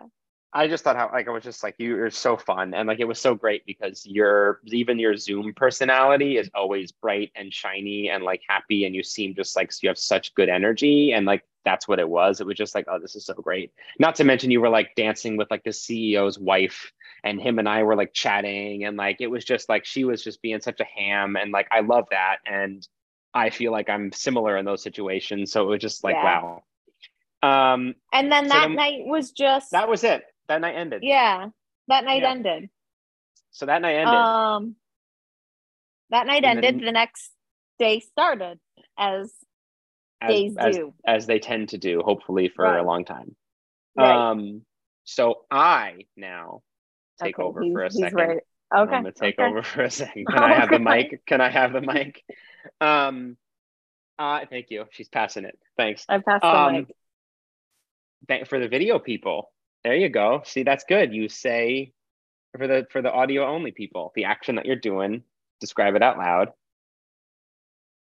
[0.53, 2.99] I just thought how like I was just like you, you're so fun and like
[2.99, 8.09] it was so great because your even your Zoom personality is always bright and shiny
[8.09, 11.43] and like happy and you seem just like you have such good energy and like
[11.63, 12.41] that's what it was.
[12.41, 13.71] It was just like oh this is so great.
[13.97, 16.91] Not to mention you were like dancing with like the CEO's wife
[17.23, 20.21] and him and I were like chatting and like it was just like she was
[20.21, 22.85] just being such a ham and like I love that and
[23.33, 25.53] I feel like I'm similar in those situations.
[25.53, 26.41] So it was just like Yeah.
[26.43, 26.63] wow.
[27.73, 30.25] Um And then So that then- night was just that was it.
[30.47, 31.03] That night ended.
[31.03, 31.49] yeah.
[31.87, 32.31] That night Yeah.
[32.31, 32.69] ended.
[33.51, 34.15] So that night ended.
[34.15, 34.75] Um
[36.09, 36.75] that night And ended.
[36.79, 37.31] then- the next
[37.79, 38.59] day started
[38.97, 39.33] as
[40.23, 40.93] as, days as, do.
[41.05, 42.77] as they tend to do, hopefully for Right.
[42.79, 43.35] a long time.
[43.95, 44.13] Right.
[44.31, 44.63] Um,
[45.03, 46.61] so I now
[47.19, 48.15] take Okay, over for a second.
[48.17, 48.33] ready.
[48.33, 48.41] Okay.
[48.71, 49.49] I'm gonna take okay.
[49.49, 50.27] over for a second.
[50.27, 51.25] Can I have the mic?
[51.25, 52.23] Can I have the mic?
[52.79, 53.35] Um,
[54.19, 54.85] uh, thank you.
[54.91, 55.57] She's passing it.
[55.75, 56.05] Thanks.
[56.07, 56.95] I passed the Um, mic.
[58.27, 59.51] Thank for the video people.
[59.83, 60.41] There you go.
[60.45, 61.13] See, that's good.
[61.13, 61.93] You say
[62.57, 65.23] for the for the audio only people, the action that you're doing,
[65.59, 66.49] describe it out loud.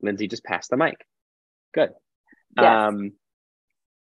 [0.03, 0.97] Lindsay just passed the mic.
[1.75, 1.91] Good.
[2.57, 2.67] Yes.
[2.89, 3.13] Um,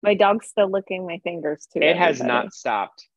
[0.02, 1.82] My dog's still licking my fingers too.
[1.82, 2.46] it has everybody.
[2.46, 3.08] not stopped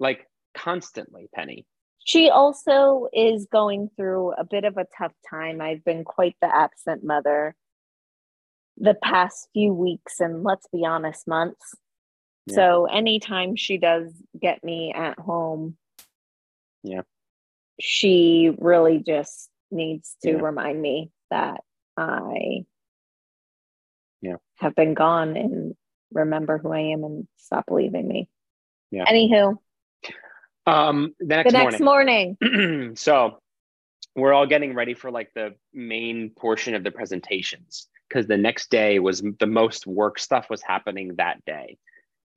[0.00, 1.64] like constantly penny
[2.04, 5.60] She also is going through a bit of a tough time.
[5.60, 7.54] I've been quite the absent mother
[8.76, 11.74] the past few weeks and let's be honest, months.
[12.46, 12.54] Yeah.
[12.54, 15.76] So anytime she does get me at home,
[16.82, 17.02] Yeah.
[17.80, 20.40] she really just needs to Yeah.
[20.40, 21.64] remind me that
[21.96, 22.66] I
[24.20, 24.36] Yeah.
[24.58, 25.76] have been gone and
[26.12, 28.28] remember who I am and stop leaving me.
[28.90, 29.06] Yeah.
[29.06, 29.58] Anywho,
[30.66, 32.96] um the next the next morning, morning.
[32.96, 33.40] so
[34.14, 38.70] we're all getting ready for like the main portion of the presentations because the next
[38.70, 41.78] day was the most work stuff was happening that day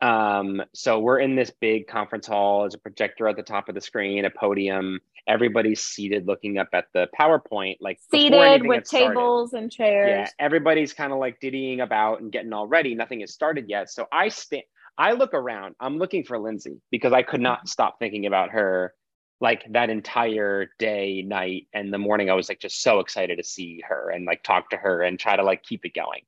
[0.01, 3.75] um so we're in this big conference hall there's a projector at the top of
[3.75, 8.87] the screen a podium everybody's seated looking up at the powerpoint like seated with had
[8.87, 9.07] started.
[9.09, 10.09] tables and chairs.
[10.09, 12.95] Yeah, everybody's kind of like diddying about and getting all ready.
[12.95, 13.89] Nothing has started yet.
[13.89, 14.63] So I stand,
[14.97, 15.75] I look around.
[15.79, 18.93] I'm looking for Lindsay because I could not stop thinking about her
[19.39, 22.29] like that entire day, night, and the morning.
[22.29, 25.19] I was like just so excited to see her and like talk to her and
[25.19, 26.21] try to like keep it going.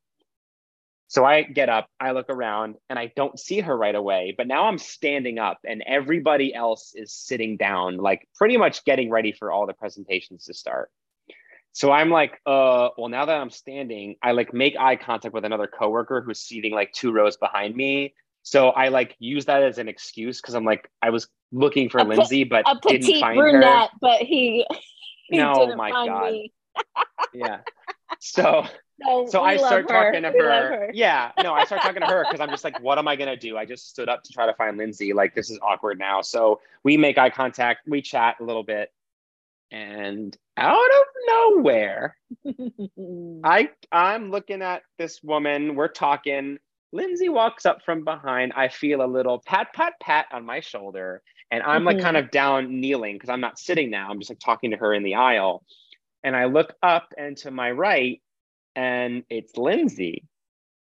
[1.10, 4.36] So I get up, I look around, and I don't see her right away.
[4.38, 9.10] But now I'm standing up, and everybody else is sitting down, like pretty much getting
[9.10, 10.92] ready for all the presentations to start.
[11.72, 15.46] So I'm like, uh, well, now that I'm standing, I like make eye contact with
[15.46, 18.14] another coworker who's seating like two rows behind me.
[18.44, 22.02] So I like use that as an excuse because I'm like, I was looking for
[22.02, 24.64] A Lindsay, but a didn't find brunette, but he,
[25.28, 26.34] he No, my God.
[27.34, 27.60] Yeah.
[28.20, 28.66] So
[29.06, 29.88] So, so I start her.
[30.12, 30.90] talking to We love her.
[30.94, 33.38] Yeah, no, I start talking to her because I'm just like, what am I gonna
[33.38, 33.58] do?
[33.58, 35.14] I just stood up to try to find Lindsay.
[35.14, 36.22] Like this is awkward now.
[36.22, 38.92] So we make eye contact, we chat a little bit,
[39.72, 42.18] and out of nowhere,
[43.44, 45.76] I I'm looking at this woman.
[45.76, 46.58] We're talking.
[46.92, 48.52] Lindsay walks up from behind.
[48.56, 52.02] I feel a little pat, pat, pat on my shoulder, and I'm like Mhm.
[52.02, 54.10] kind of down kneeling because I'm not sitting now.
[54.10, 55.64] I'm just like talking to her in the aisle,
[56.24, 58.22] and I look up and to my right,
[58.80, 60.24] and it's Lindsay,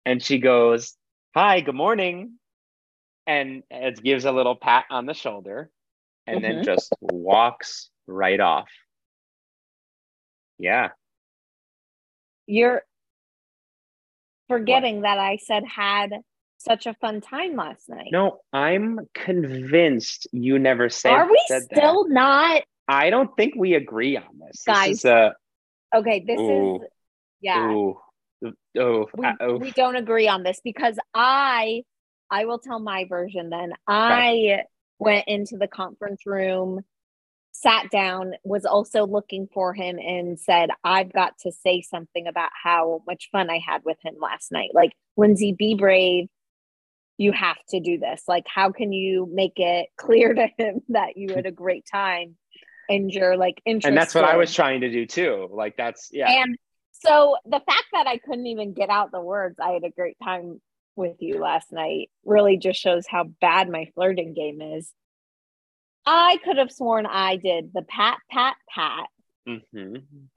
[0.05, 0.99] and she goes,
[1.35, 2.39] "Hi, good morning,"
[3.27, 5.71] and it gives a little pat on the shoulder,
[6.27, 6.65] and then Mhm.
[6.65, 8.71] just walks right off.
[10.59, 10.91] Yeah.
[12.47, 12.85] You're
[14.49, 16.23] forgetting that I said had
[16.59, 18.13] such a fun time last night.
[18.13, 21.13] No, I'm convinced you never said.
[21.13, 21.77] Are we said that.
[21.79, 22.63] still not?
[22.87, 24.65] I don't think we agree on this.
[24.65, 25.35] Guys, this is a
[25.95, 26.83] Okay, this Ooh.
[26.83, 26.91] is
[27.41, 27.71] yeah.
[27.71, 27.99] ooh,
[28.79, 29.57] oh, we, oh.
[29.57, 31.83] we don't agree on this because I
[32.31, 33.73] I will tell my version then.
[33.89, 34.63] I
[34.99, 36.81] went into the conference room,
[37.53, 42.51] sat down, was also looking for him and said, I've got to say something about
[42.63, 44.71] how much fun I had with him last night.
[44.73, 46.29] Like, Lindsay, be brave.
[47.19, 48.23] You have to do this.
[48.29, 52.37] Like, how can you make it clear to him that you had a great time
[52.89, 53.89] and you're like interested?
[53.89, 55.49] and that's what I was trying to do too.
[55.53, 56.31] Like that's yeah.
[56.31, 56.57] And
[57.01, 60.17] so the fact that I couldn't even get out the words, I had a great
[60.23, 60.61] time
[60.97, 64.93] with you last night, really just shows how bad my flirting game is.
[66.07, 69.09] I could have sworn I did the pat, pat, pat
[69.47, 69.97] hmm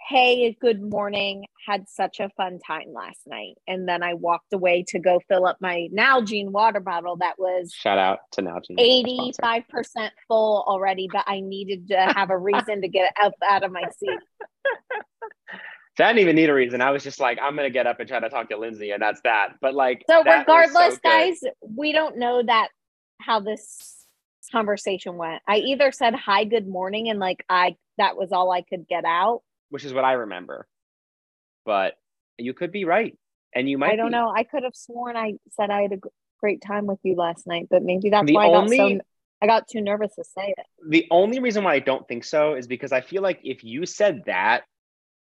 [0.10, 3.56] hey, good morning, had such a fun time last night.
[3.68, 7.72] And then I walked away to go fill up my Nalgene water bottle that was
[7.74, 9.14] Shout out to Nalgene.
[9.14, 13.72] 85% full already, but I needed to have a reason to get out, out of
[13.72, 14.20] my seat.
[15.98, 16.82] So I didn't even need a reason.
[16.82, 19.02] I was just like, I'm gonna get up and try to talk to Lindsay, and
[19.02, 19.56] that's that.
[19.62, 22.70] But like, So was so regardless, guys, we don't know that
[23.20, 24.06] how this
[24.52, 25.42] conversation went.
[25.48, 29.06] I either said hi, good morning, and like I that was all I could get
[29.06, 29.42] out.
[29.70, 30.68] which is what I remember.
[31.66, 31.94] But
[32.40, 33.16] you could be right,
[33.54, 33.92] and you might.
[33.92, 34.14] I don't be.
[34.14, 34.34] know.
[34.36, 36.00] I could have sworn I said I had a
[36.40, 39.00] great time with you last night, but maybe that's The why I got so
[39.44, 40.66] I got too nervous to say it.
[40.90, 43.86] The only reason why I don't think so is because I feel like if you
[43.86, 44.64] said that,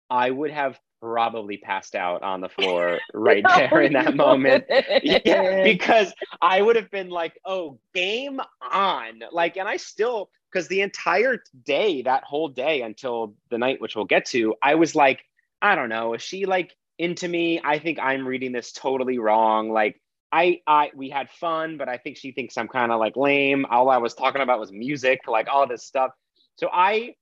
[0.09, 4.65] I would have probably passed out on the floor right there in that moment.
[5.03, 8.39] yeah, because I would have been like, oh, game
[8.71, 9.21] on.
[9.31, 13.95] Like, and I still, because the entire day, that whole day until the night, which
[13.95, 15.23] we'll get to, I was like,
[15.61, 17.61] I don't know, is she like into me?
[17.63, 19.69] I think I'm reading this totally wrong.
[19.71, 23.15] Like, I, I, we had fun, but I think she thinks I'm kind of like
[23.15, 23.65] lame.
[23.69, 26.11] All I was talking about was music, like all this stuff.
[26.57, 27.13] So I,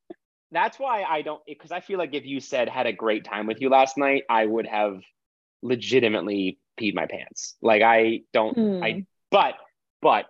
[0.55, 3.45] that's why I don't, because I feel like if you said had a great time
[3.47, 5.01] with you last night, I would have
[5.61, 7.55] legitimately peed my pants.
[7.61, 8.83] Like I don't, Hmm.
[8.83, 9.55] I, but,
[10.01, 10.25] but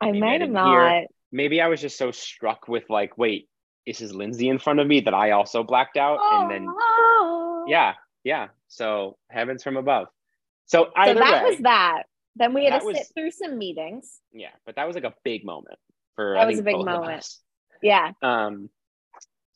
[0.00, 3.48] I might have didn't hear- maybe I was just so struck with like, wait,
[3.86, 6.18] this is Lindsay in front of me that I also blacked out.
[6.22, 7.64] And then, Oh.
[7.68, 8.48] yeah, yeah.
[8.68, 10.08] So heavens from above.
[10.66, 12.02] So So that way, was that.
[12.34, 14.20] Then we had to was- sit through some meetings.
[14.32, 15.78] yeah, but that was like a big moment
[16.16, 17.26] for That I was a big moment.
[17.82, 18.12] Yeah.
[18.22, 18.68] Um,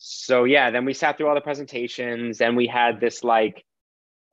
[0.02, 3.64] so yeah, then we sat through all the presentations, and we had this like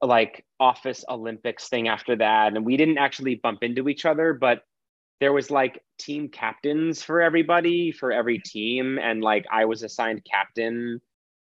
[0.01, 4.61] like office Olympics thing after that, and we didn't actually bump into each other, but
[5.19, 10.23] there was like team captains for everybody for every team, and like I was assigned
[10.23, 11.01] captain,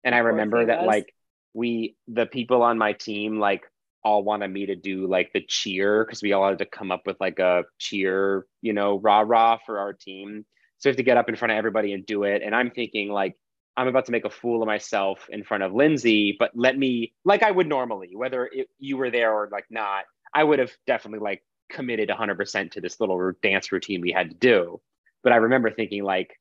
[0.03, 1.13] and I remember that like
[1.53, 3.63] we the people on my team like
[4.03, 7.03] all wanted me to do like the cheer because we all had to come up
[7.05, 10.45] with like a cheer, you know, rah rah for our team.
[10.79, 12.41] So we have to get up in front of everybody and do it.
[12.43, 13.37] And I'm thinking like
[13.79, 17.13] I'm about to make a fool of myself in front of Lindsay, but let me
[17.23, 20.71] like I would normally, whether it, you were there or like not, I would have
[20.85, 24.81] definitely like committed 100% to this little dance routine we had to do.
[25.23, 26.37] But I remember thinking like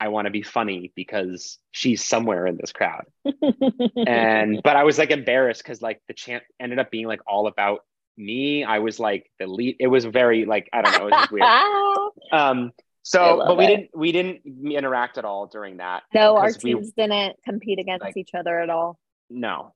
[0.00, 3.04] I want to be funny because she's somewhere in this crowd
[4.06, 7.46] and but I was like embarrassed because like the chant ended up being like all
[7.46, 7.80] about
[8.18, 8.64] me.
[8.64, 9.76] I was like the lead.
[9.80, 11.06] It was very like I don't know.
[11.06, 11.48] It was weird.
[12.32, 12.72] Um.
[13.04, 13.68] So, but we it.
[13.68, 16.04] didn't we didn't interact at all during that.
[16.14, 18.98] no, our because we- teams didn't compete against like- each other at all.
[19.28, 19.74] No.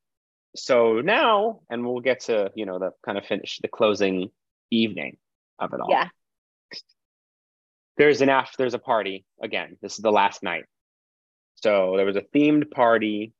[0.55, 4.31] So now, and we'll get to you know the kind of finish the closing
[4.71, 5.17] evening
[5.59, 5.91] of it all.
[5.91, 6.09] Yeah.
[7.97, 8.57] There's an after.
[8.59, 9.77] There's a party again.
[9.81, 10.65] This is the last night.
[11.57, 13.33] So there was a themed party.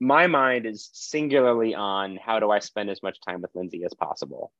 [0.00, 3.92] My mind is singularly on how do I spend as much time with Lindsay as
[3.94, 4.52] possible.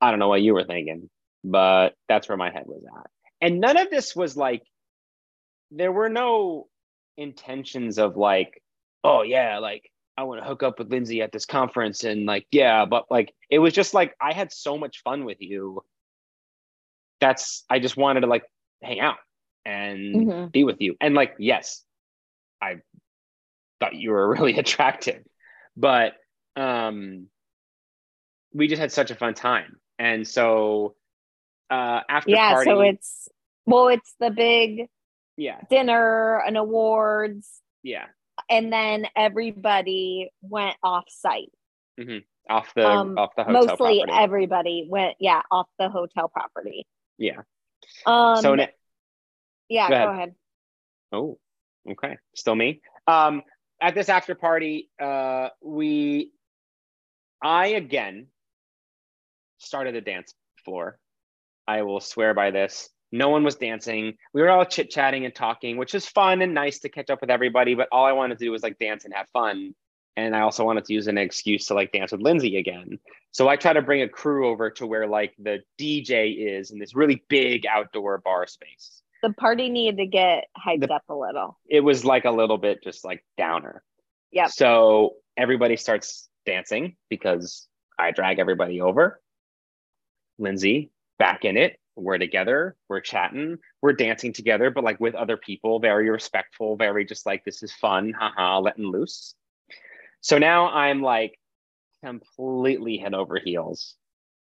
[0.00, 1.08] I don't know what you were thinking,
[1.44, 3.10] but that's where my head was at.
[3.40, 4.62] And none of this was like,
[5.70, 6.68] there were no
[7.16, 8.62] intentions of like,
[9.04, 12.46] oh yeah, like I want to hook up with Lindsay at this conference and like,
[12.50, 15.84] yeah, but like it was just like I had so much fun with you.
[17.20, 18.44] That's I just wanted to like
[18.82, 19.16] hang out
[19.64, 20.52] and Mhm.
[20.52, 20.96] be with you.
[21.00, 21.82] And like, yes,
[22.60, 22.76] I
[23.80, 25.22] thought you were really attractive,
[25.76, 26.14] but
[26.56, 27.26] um
[28.52, 29.76] we just had such a fun time.
[29.98, 30.94] And so
[31.70, 32.52] uh after Yeah.
[32.52, 33.28] party, So it's
[33.66, 34.88] well, it's the big
[35.36, 38.06] yeah, dinner and awards, yeah,
[38.48, 41.50] and then everybody went off site.
[42.48, 44.12] off the Um, off the hotel Mostly property.
[44.12, 46.86] everybody went, yeah, off the hotel property.
[47.18, 47.40] yeah.
[48.06, 48.66] Um, so na-
[49.68, 50.08] yeah, go go ahead.
[50.10, 50.34] ahead.
[51.12, 51.38] Oh,
[51.90, 52.16] okay.
[52.36, 52.80] Still me.
[53.06, 53.42] Um,
[53.80, 56.32] at this after party, uh, we,
[57.42, 58.28] I again
[59.58, 60.32] started the dance
[60.64, 60.98] floor.
[61.66, 62.88] I will swear by this.
[63.12, 64.14] No one was dancing.
[64.32, 67.20] We were all chit chatting and talking, which is fun and nice to catch up
[67.20, 67.74] with everybody.
[67.74, 69.74] But all I wanted to do was like dance and have fun.
[70.16, 72.98] And I also wanted to use an excuse to like dance with Lindsay again.
[73.30, 76.78] So I try to bring a crew over to where like the DJ is in
[76.78, 79.02] this really big outdoor bar space.
[79.22, 81.58] The party needed to get hyped The- up a little.
[81.68, 83.82] it was like a little bit just like downer.
[84.32, 84.46] Yeah.
[84.48, 87.66] So everybody starts dancing because
[87.98, 89.20] I drag everybody over.
[90.38, 91.78] Lindsay back in it.
[91.96, 92.76] We're together.
[92.88, 93.58] We're chatting.
[93.82, 97.72] We're dancing together, but like with other people, very respectful, very just like this is
[97.72, 99.34] fun, haha, letting loose.
[100.20, 101.38] So now I'm like
[102.04, 103.94] completely head over heels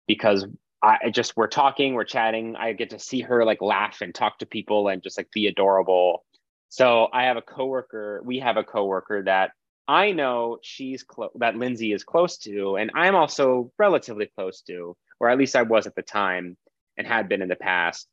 [0.07, 0.47] because
[0.83, 2.57] I just we're talking, we're chatting.
[2.57, 5.47] I get to see her like laugh and talk to people and just like be
[5.47, 6.25] adorable
[6.69, 9.51] So I have a coworker, we have a coworker that
[9.89, 14.97] I know she's close that Lindsay is close to, and I'm also relatively close to,
[15.20, 16.57] or at least I was at the time
[16.97, 18.07] and had been in the past.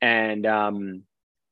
[0.00, 1.02] And um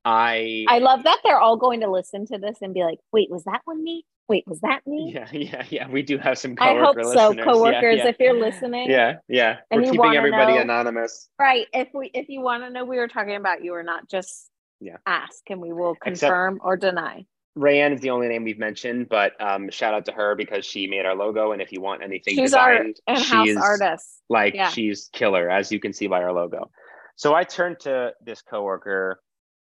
[0.05, 3.29] I I love that they're all going to listen to this and be like, wait,
[3.31, 4.05] was that one me?
[4.29, 5.13] Wait, was that me?
[5.15, 5.89] Yeah, yeah, yeah.
[5.89, 7.45] We do have some I hope so, listeners.
[7.45, 8.09] coworkers, yeah, yeah.
[8.09, 8.91] if you're listening.
[8.91, 9.59] Yeah, yeah.
[9.71, 11.29] and We're keeping everybody know- anonymous.
[11.39, 11.67] Right.
[11.73, 14.49] If we if you want to know we were talking about you or not, just
[14.81, 14.97] Yeah.
[15.07, 17.27] ask and we will Except- confirm or deny.
[17.57, 20.87] Rayanne is the only name we've mentioned, but um, shout out to her because she
[20.87, 21.53] made our logo.
[21.53, 24.23] And if you want anything She's our designed, in-house she's artist.
[24.29, 24.69] like Yeah.
[24.69, 26.71] she's killer, as you can see by our logo.
[27.17, 29.21] So I turned to this coworker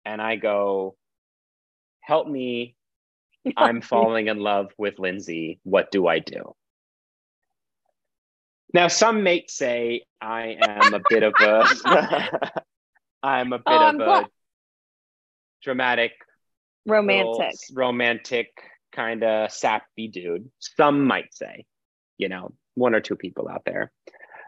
[0.06, 0.96] and I go,
[2.02, 2.76] "Help me!
[3.58, 5.60] I'm falling in love with Lindsay.
[5.64, 6.56] What do I do?"
[8.72, 11.66] Now, some may say I am a bit of a,
[13.24, 14.30] I'm a bit Oh, of a
[15.64, 16.12] dramatic
[16.90, 17.56] Romantic.
[17.74, 18.48] romantic
[18.92, 20.50] kind of sappy dude.
[20.60, 21.66] Some might say,
[22.18, 23.92] you know, one or two people out there.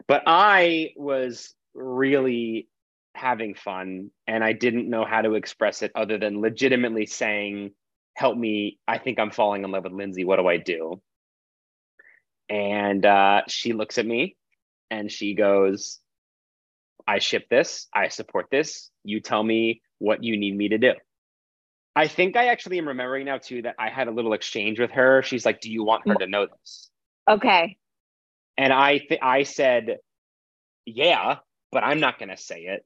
[0.08, 2.68] But I was really
[3.14, 7.72] having fun and I didn't know how to express it other than legitimately saying,
[8.14, 8.78] Help me.
[8.86, 10.24] I think I'm falling in love with Lindsay.
[10.24, 11.00] What do I do?
[12.50, 14.36] And uh, she looks at me
[14.90, 15.98] and she goes,
[17.06, 17.88] I ship this.
[17.94, 18.90] I support this.
[19.02, 20.92] You tell me what you need me to do.
[21.94, 24.90] I think I actually am remembering now too that I had a little exchange with
[24.92, 25.22] her.
[25.22, 26.90] She's like, "Do you want her to know this?"
[27.28, 27.76] Okay.
[28.56, 29.98] And I th- I said,
[30.86, 31.38] "Yeah,
[31.70, 32.84] but I'm not going to say it."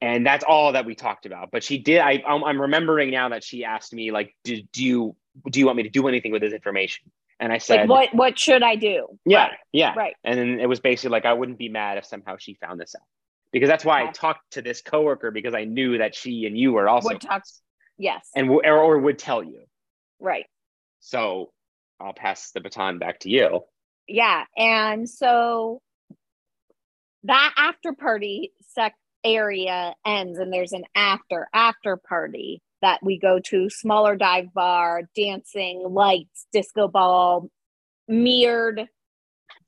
[0.00, 1.50] And that's all that we talked about.
[1.50, 1.98] But she did.
[2.00, 5.16] I I'm, I'm remembering now that she asked me like, do, "Do you
[5.50, 7.10] do you want me to do anything with this information?"
[7.40, 9.18] And I said, Like what what should I do?
[9.24, 9.58] "Yeah, Right.
[9.72, 10.14] yeah." Right.
[10.24, 12.94] And then it was basically like I wouldn't be mad if somehow she found this
[12.94, 13.06] out
[13.52, 16.72] because that's why I talked to this coworker because I knew that she and you
[16.72, 17.44] were also Would talk-
[17.98, 18.28] Yes.
[18.34, 19.62] and w- or, or would tell you.
[20.20, 20.46] right.
[21.00, 21.50] So
[22.00, 23.60] I'll pass the baton back to you.
[24.06, 24.44] Yeah.
[24.56, 25.80] And so
[27.24, 28.94] that after party sec
[29.24, 35.02] area ends and there's an after after party that we go to smaller dive bar,
[35.16, 37.48] dancing, lights, disco ball,
[38.06, 38.86] mirrored,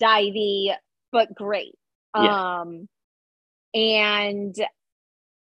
[0.01, 0.75] divey,
[1.13, 1.75] but great.
[2.17, 2.61] Yeah.
[2.61, 2.89] Um
[3.75, 4.55] and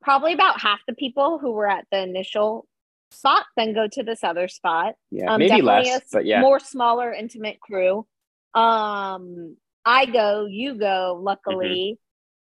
[0.07, 2.65] probably about half the people who were at the initial
[3.11, 6.39] spot then go to this other spot Yeah, um, maybe less, a but yeah.
[6.39, 8.07] more smaller, intimate crew.
[8.53, 11.19] Um, I go, you go.
[11.21, 11.99] Luckily,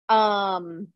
[0.08, 0.88] um,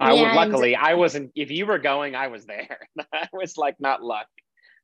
[0.00, 1.30] I would, and- luckily, I wasn't.
[1.36, 2.78] If you were going, I was there.
[3.12, 4.26] I was like not luck.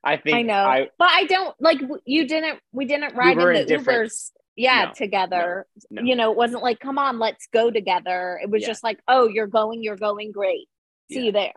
[0.05, 2.59] I think I know, I, but I don't like you didn't.
[2.73, 4.31] We didn't ride were in in the different- Ubers.
[4.55, 5.67] Yeah, No, together.
[5.91, 6.03] no.
[6.03, 8.39] You know, it wasn't like, come on, let's go together.
[8.43, 8.69] It was Yeah.
[8.69, 10.69] just like, oh, you're going, you're going, great.
[11.11, 11.23] See Yeah.
[11.23, 11.53] you there.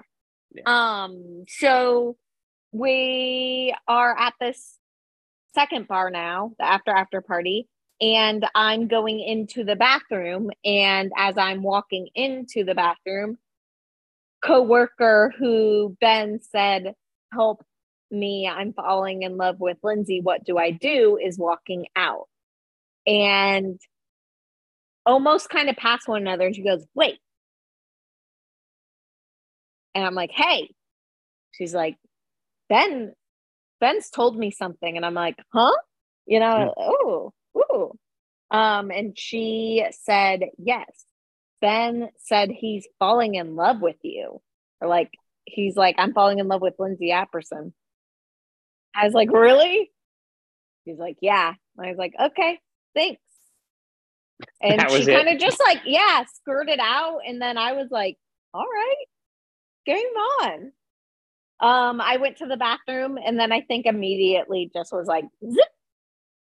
[0.54, 0.64] Yeah.
[0.66, 2.18] Um, so
[2.72, 4.78] we are at this
[5.54, 7.68] second bar now, the after after party,
[8.02, 10.52] and I'm going into the bathroom.
[10.64, 13.38] And as I'm walking into the bathroom,
[14.44, 16.96] coworker who Ben said,
[17.34, 17.66] "Help
[18.12, 18.48] me!
[18.48, 20.22] I'm falling in love with Lindsay.
[20.22, 22.28] What do I do?" is walking out,
[23.08, 23.80] and
[25.06, 26.48] almost kind of past one another.
[26.48, 27.20] And she goes, "Wait."
[29.96, 30.70] And I'm like, hey.
[31.54, 31.96] She's like,
[32.70, 33.14] Ben,
[33.80, 34.98] Ben's told me something.
[34.98, 35.72] And I'm like, huh?
[36.26, 37.92] You know, oh, ooh.
[38.52, 41.06] Um, and she said, yes.
[41.62, 44.42] Ben said he's falling in love with you.
[44.82, 45.12] Or like,
[45.46, 47.72] he's like, I'm falling in love with Lindsay Apperson.
[48.94, 49.92] I was like, really?
[50.84, 51.54] He's like, yeah.
[51.80, 52.60] I was like, okay,
[52.96, 53.22] thanks.
[54.62, 57.20] And she kind of just like, yeah, skirted out.
[57.26, 58.18] And then I was like,
[58.54, 59.06] all right,
[59.86, 59.98] game
[60.42, 60.72] on.
[61.60, 65.64] Um, I went to the bathroom and then I think immediately just was like zip,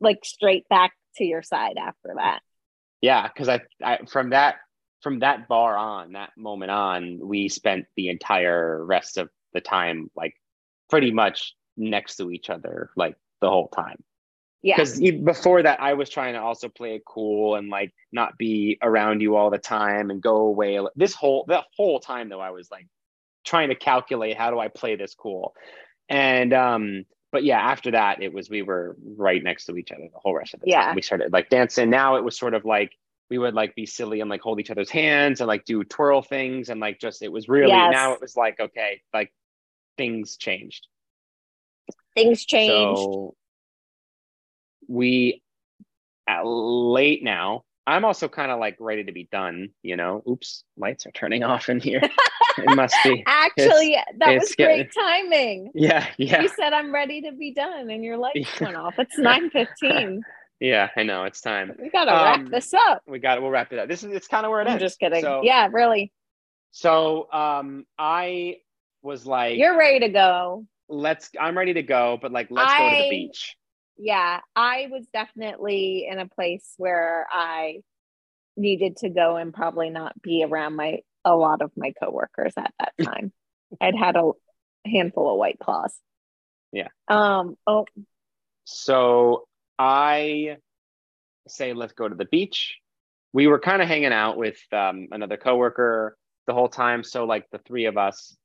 [0.01, 2.41] like straight back to your side after that.
[3.01, 4.57] yeah, because I, I from that
[5.03, 10.11] from that bar on that moment on, we spent the entire rest of the time
[10.16, 10.35] like
[10.91, 14.03] pretty much next to each other like the whole time.
[14.61, 14.74] Yeah.
[14.74, 18.76] because before that i was trying to also play it cool and like not be
[18.83, 22.51] around you all the time and go away this whole the whole time though i
[22.51, 22.89] was like
[23.45, 25.55] trying to calculate how do i play this cool
[26.09, 30.09] and um but yeah after that it was we were right next to each other
[30.12, 30.86] the whole rest of the Yeah.
[30.86, 32.93] time we started like dancing now it was sort of like
[33.30, 36.22] we would like be silly and like hold each other's hands and like do twirl
[36.22, 37.93] things and like just it was really Yes.
[37.93, 39.32] now it was like okay like
[39.97, 40.86] things changed
[42.14, 42.99] Things changed.
[42.99, 43.34] so
[44.89, 45.43] we
[46.26, 50.22] at late now, I'm also kind of like ready to be done, you know.
[50.28, 52.01] Oops, lights are turning off in here.
[52.59, 53.22] it must be.
[53.26, 55.70] Actually, that it's was great timing.
[55.74, 56.43] Yeah, yeah.
[56.43, 58.95] You said I'm ready to be done and your lights went off.
[58.99, 60.20] It's 9:15.
[60.61, 61.24] Yeah, I know.
[61.24, 61.72] It's time.
[61.80, 63.03] We got to wrap Um, this up.
[63.07, 63.43] We got it.
[63.43, 63.89] We'll wrap it up.
[63.89, 64.82] This is it's kind of where it I'm ends.
[64.82, 65.22] just kidding.
[65.22, 66.12] So, yeah, really.
[66.72, 68.57] So um I
[69.03, 70.66] was like You're ready to go.
[70.89, 73.57] let's I'm ready to go, but like let's go to the beach.
[73.99, 77.80] Yeah, I was definitely in a place where I
[78.57, 82.72] needed to go and probably not be around my a lot of my coworkers at
[82.78, 83.32] that time.
[83.80, 84.30] I'd had a
[84.86, 85.94] handful of white claws.
[86.72, 86.88] Yeah.
[87.09, 87.57] Um.
[87.66, 87.86] Oh,
[88.64, 89.46] So
[89.78, 90.59] I
[91.49, 92.76] say let's go to the beach.
[93.32, 97.03] We were kind of hanging out with um, another coworker the whole time.
[97.05, 98.36] So like the three of us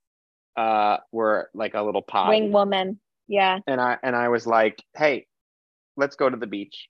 [0.58, 2.30] uh, were like a little pod.
[2.30, 3.00] wing woman.
[3.28, 3.60] Yeah.
[3.68, 5.26] and I and I was like, "Hey,
[5.98, 6.88] let's go to the beach."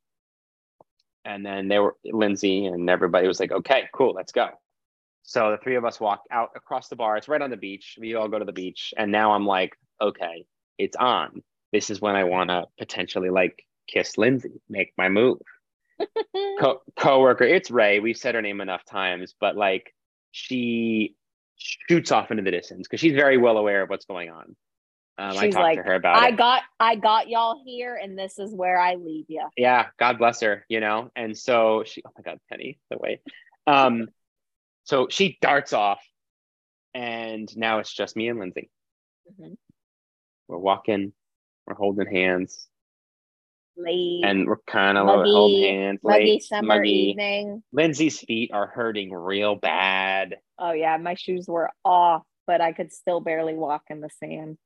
[1.25, 4.49] And then they were Lindsay and everybody was like, "Okay, cool, let's go."
[5.23, 7.17] So the three of us walk out across the bar.
[7.17, 7.97] It's right on the beach.
[7.99, 10.45] We all go to the beach, and now I'm like, "Okay,
[10.77, 11.41] it's on.
[11.71, 15.39] This is when I want to potentially like kiss Lindsay, make my move."
[16.59, 17.99] Co- coworker, it's Ray.
[17.99, 19.93] We've said her name enough times, but like
[20.31, 21.15] she
[21.57, 24.55] shoots off into the distance because she's very well aware of what's going on.
[25.17, 26.37] Um, I She's talked like, to her about I it.
[26.37, 29.47] got I got y'all here, and this is where I leave you.
[29.57, 33.21] yeah god bless her you know and so she oh my god penny the way
[33.67, 34.07] um
[34.85, 35.99] so she darts off
[36.95, 38.69] and now it's just me and lindsay
[39.39, 39.55] Mhm.
[40.47, 41.13] we're walking
[41.67, 42.67] we're holding hands
[43.77, 44.23] Leave.
[44.25, 46.89] and we're kind of holding hands muggy late, summer muggy.
[47.11, 47.63] evening.
[47.71, 52.93] lindsay's feet are hurting real bad Oh yeah, my shoes were off, but I could
[52.93, 54.57] still barely walk in the sand.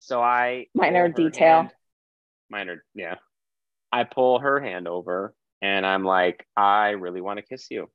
[0.00, 1.62] So i Minor detail.
[1.62, 1.70] hand-
[2.50, 3.16] minor yeah.
[3.92, 7.88] I pull her hand over and i'm like i really want to kiss you.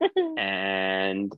[0.38, 1.32] And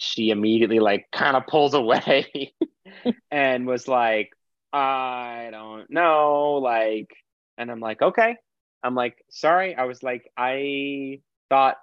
[0.00, 2.54] she immediately like kind of pulls away
[3.30, 4.30] and was like
[4.72, 7.10] i don't know like
[7.58, 8.36] and i'm like okay.
[8.84, 9.76] I'm like sorry.
[9.76, 11.76] I was like i thought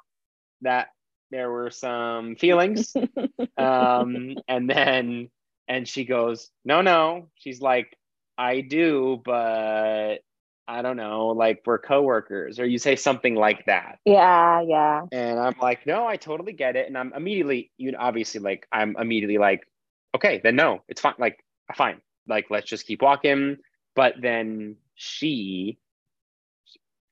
[0.61, 0.87] that
[1.31, 2.93] there were some feelings.
[3.57, 5.29] Um and then
[5.69, 7.97] and she goes no no she's like
[8.37, 10.17] i do but
[10.67, 15.05] i don't know like we're coworkers or you say something like that yeah, yeah.
[15.11, 16.87] and I'm like, no, I totally get it.
[16.87, 19.67] And I'm immediately, you know, obviously, like, I'm immediately like,
[20.15, 21.15] okay, then no, it's fine.
[21.17, 21.43] Like,
[21.75, 22.01] fine.
[22.27, 23.57] Like, let's just keep walking.
[23.95, 25.79] But then she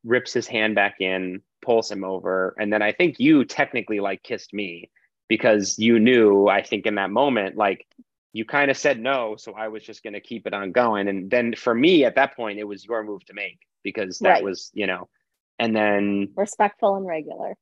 [0.04, 2.56] rips his hand back in, pulls him over.
[2.60, 4.90] And then I think you technically like kissed me
[5.28, 7.86] because you knew, I think in that moment, like,
[8.34, 9.36] you kind of said no.
[9.38, 11.08] So I was just going to keep it on going.
[11.08, 14.30] And then for me at that point, it was your move to make because that
[14.30, 14.44] Right.
[14.44, 15.08] was, you know,
[15.60, 17.56] and then Respectful and regular.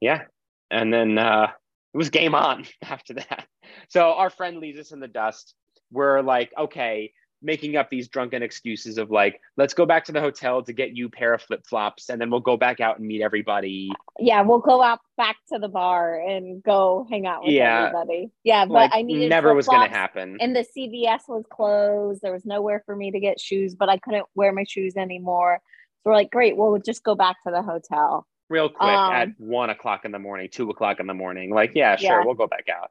[0.00, 0.22] yeah.
[0.70, 1.48] And then uh,
[1.94, 3.46] it was game on after that.
[3.88, 5.54] So our friend leaves us in the dust.
[5.90, 7.12] We're like, okay,
[7.42, 10.96] making up these drunken excuses of like, let's go back to the hotel to get
[10.96, 13.90] you a pair of flip flops, and then we'll go back out and meet everybody.
[14.18, 17.86] Yeah, we'll go out back to the bar and go hang out with Yeah.
[17.86, 18.30] everybody.
[18.44, 20.36] Yeah, but like, I needed never was going to happen.
[20.40, 22.20] And the CVS was closed.
[22.22, 25.60] There was nowhere for me to get shoes, but I couldn't wear my shoes anymore.
[26.02, 28.26] So we're like, great, well, we'll just go back to the hotel.
[28.48, 31.50] Real quick um, at one o'clock in the morning, two o'clock in the morning.
[31.54, 32.24] Like, yeah, sure, Yeah.
[32.24, 32.90] we'll go back out.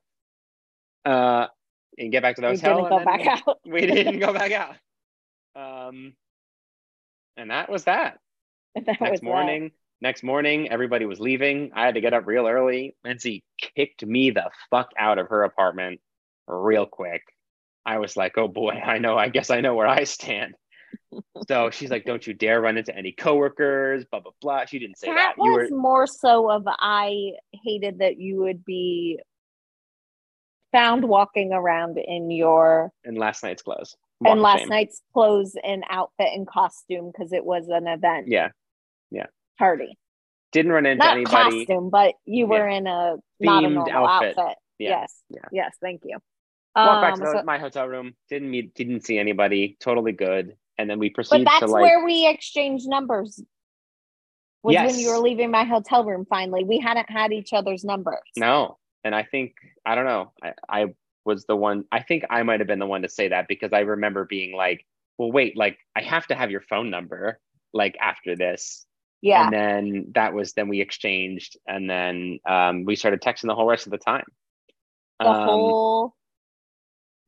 [1.05, 1.47] Uh,
[1.99, 2.89] and get back to the We hotel.
[2.89, 3.59] didn't and go back out.
[3.65, 4.51] we didn't go back
[5.55, 5.89] out.
[5.89, 6.13] Um,
[7.37, 8.17] and that was that.
[8.75, 9.25] That was next that.
[9.25, 9.71] morning
[10.01, 13.43] next morning everybody was leaving i had to get up real early lindsay
[13.75, 15.99] kicked me the fuck out of her apartment
[16.47, 17.21] real quick
[17.85, 20.55] i was like oh boy i know i guess i know where i stand
[21.49, 24.97] so she's like don't you dare run into any coworkers blah blah blah she didn't
[24.97, 29.19] say that, That you were was more so of I hated that you would be
[30.71, 35.83] found walking around in your in last night's clothes Walk and last night's clothes and
[35.89, 38.49] outfit and costume because it was an event yeah
[39.11, 39.25] yeah.
[39.57, 39.97] party.
[40.51, 44.37] didn't run into Not anybody costume, but you were in a Themed outfit.
[44.37, 44.57] outfit.
[44.77, 44.89] Yeah.
[44.89, 45.15] Yes.
[45.29, 45.41] Yeah.
[45.51, 45.75] Yes.
[45.81, 46.17] Thank you.
[46.75, 50.11] walked back Um, to the- so- my hotel room didn't meet didn't see anybody totally
[50.11, 53.41] good and then we but proceeded that's to like where we exchanged numbers.
[54.61, 56.25] Was when you were leaving my hotel room.
[56.29, 58.19] Finally, we hadn't had each other's numbers.
[58.35, 58.77] No.
[59.03, 59.53] And I think,
[59.85, 60.85] I don't know, I, I
[61.25, 63.73] was the one, I think I might have been the one to say that because
[63.73, 64.85] I remember being like,
[65.17, 67.39] well, wait, like, I have to have your phone number,
[67.73, 68.85] like, after this.
[69.21, 69.45] Yeah.
[69.45, 73.67] And then that was, then we exchanged and then um, we started texting the whole
[73.67, 74.25] rest of the time.
[75.19, 76.15] the Um, whole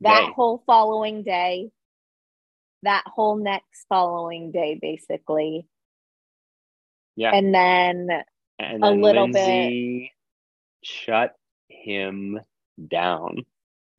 [0.02, 0.34] that day.
[0.34, 1.70] whole following day
[2.84, 5.68] that whole next following day basically
[7.16, 7.32] Yeah.
[7.34, 8.10] and then
[8.60, 10.14] And A little Lindsay
[10.84, 11.36] shut
[11.82, 12.40] him
[12.90, 13.46] down.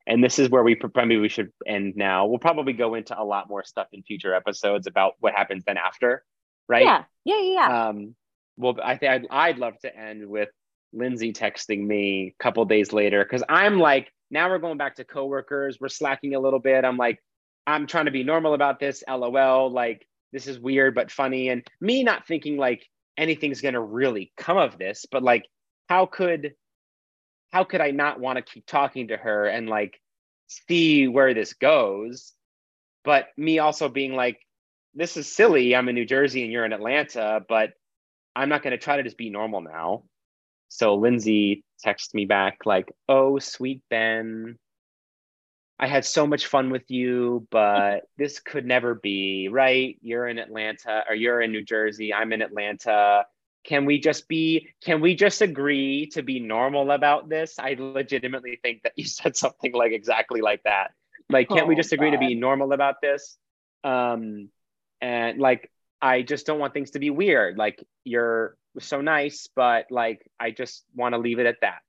[0.07, 2.26] And this is where we probably we should end now.
[2.26, 5.76] We'll probably go into a lot more stuff in future episodes about what happens then
[5.76, 6.24] after,
[6.68, 6.85] right?
[6.85, 7.89] Yeah, yeah, yeah.
[7.89, 8.16] Um,
[8.57, 10.49] well, I think I'd, I'd love to end with
[10.93, 15.05] Lindsay texting me a couple days later because I'm like, now we're going back to
[15.05, 15.78] coworkers.
[15.80, 16.85] We're slacking a little bit.
[16.85, 17.22] I'm like,
[17.66, 19.05] I'm trying to be normal about this.
[19.09, 19.70] LOL.
[19.70, 21.49] Like, this is weird but funny.
[21.49, 25.45] And me not thinking like anything's gonna really come of this, but like,
[25.89, 26.55] how could
[27.53, 30.00] how could I not want to keep talking to her and like
[30.46, 32.32] see where this goes?
[33.05, 34.38] But me also being like,
[34.94, 35.74] this is silly.
[35.74, 37.70] I'm in New Jersey and you're in Atlanta, but
[38.34, 40.05] I'm not going to try to just be normal now.
[40.68, 44.59] So Lindsay texts me back, like, oh, sweet Ben,
[45.78, 49.98] I had so much fun with you, but this could never be, right?
[50.00, 52.14] You're in Atlanta or you're in New Jersey.
[52.14, 53.26] I'm in Atlanta
[53.65, 57.59] can we just be can we just agree to be normal about this?
[57.59, 60.93] I legitimately think that you said something like exactly like that.
[61.31, 63.39] Like can't we Oh, just agree to be normal about this?
[63.85, 64.51] Um
[65.01, 67.57] and like i just don't want things to be weird.
[67.59, 71.81] Like you're so nice but like i just want to leave it at that.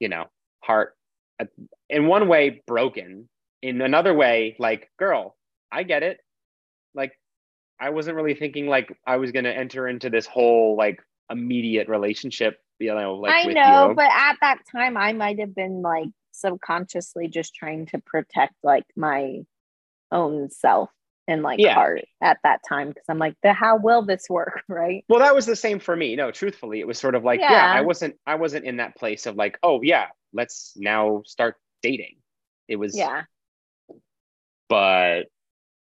[0.00, 0.26] You know
[0.60, 0.96] heart
[1.40, 1.46] uh,
[1.88, 3.28] in one way broken.
[3.62, 5.36] In another way like girl
[5.70, 6.20] i get it.
[6.94, 7.12] Like
[7.82, 12.58] I wasn't really thinking like I was gonna enter into this whole like immediate relationship,
[12.78, 13.94] you know, like I know, you.
[13.94, 18.84] but at that time, I might have been like subconsciously just trying to protect like
[18.96, 19.40] my
[20.12, 20.90] own self
[21.28, 21.74] and like Yeah.
[21.74, 25.04] heart at that time because I'm like, the how will this work, right?
[25.08, 26.14] well, that was the same for me.
[26.16, 27.50] No, truthfully, it was sort of like, yeah.
[27.52, 27.72] Yeah.
[27.72, 32.16] I wasn't I wasn't in that place of like, oh yeah, let's now start dating.
[32.68, 33.22] It was Yeah.
[34.68, 35.24] but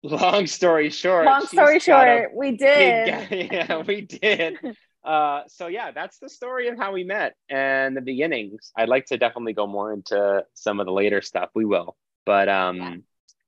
[0.03, 1.25] long story short.
[1.25, 3.27] Long story got a short, we did.
[3.51, 4.57] yeah, we did.
[5.01, 8.73] Uh, so yeah, that's the story of how we met and the beginnings.
[8.75, 11.49] I'd like to definitely go more into some of the later stuff.
[11.55, 11.95] We will,
[12.25, 12.95] but um, Yeah.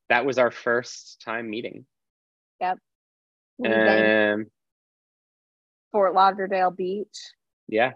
[0.08, 1.86] that was our first time meeting.
[2.62, 2.80] yep
[3.64, 4.46] Um,
[5.92, 7.18] Fort Lauderdale Beach,
[7.68, 7.92] yeah,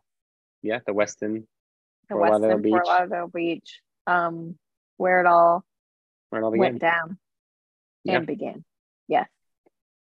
[0.61, 1.45] yeah, the Westin,
[2.09, 2.87] the Fort Lauderdale Westin Fort Beach.
[2.87, 4.59] Lauderdale Beach, um,
[4.97, 5.63] where it all
[6.29, 7.17] where it all went down
[8.05, 8.17] Yeah.
[8.17, 8.63] and began.
[9.07, 9.25] Yeah.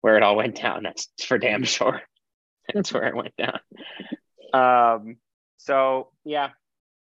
[0.01, 0.83] Where it all went down.
[0.83, 2.01] That's for damn sure.
[2.73, 3.59] That's where it went down.
[4.53, 5.17] Um,
[5.57, 6.49] so yeah,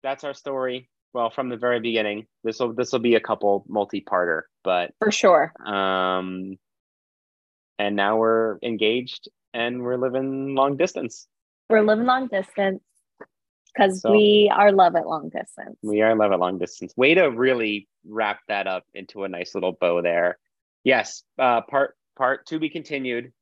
[0.03, 0.89] that's our story.
[1.13, 2.25] Well, from the very beginning.
[2.43, 5.53] This will this will be a couple multi-parter, but For sure.
[5.65, 6.57] um
[7.79, 11.27] and now we're engaged and we're living long distance
[11.69, 12.81] We're living long distance
[13.73, 15.77] because So- we are love at long distance.
[15.83, 19.55] we are love at long distance way to really wrap that up into a nice
[19.55, 20.37] little bow there
[20.85, 23.33] yes uh part part to be continued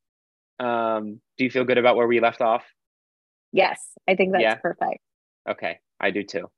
[0.58, 2.64] um do you feel good about where we left off
[3.52, 4.56] Yes, I think that's Yeah.
[4.56, 4.98] perfect.
[5.48, 6.50] okay i do too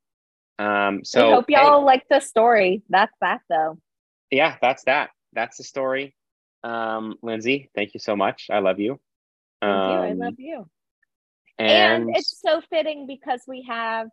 [0.57, 2.81] um I so hope y'all like the story.
[2.89, 3.77] That's that though.
[4.31, 6.15] yeah that's that that's the story
[6.63, 8.99] um lindsay thank you so much i love you
[9.61, 9.99] Thank you.
[9.99, 10.65] I Um, love you.
[11.57, 14.07] and, and it's so fitting because we have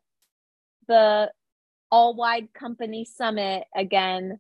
[0.89, 1.31] the
[1.91, 4.39] all wide company summit again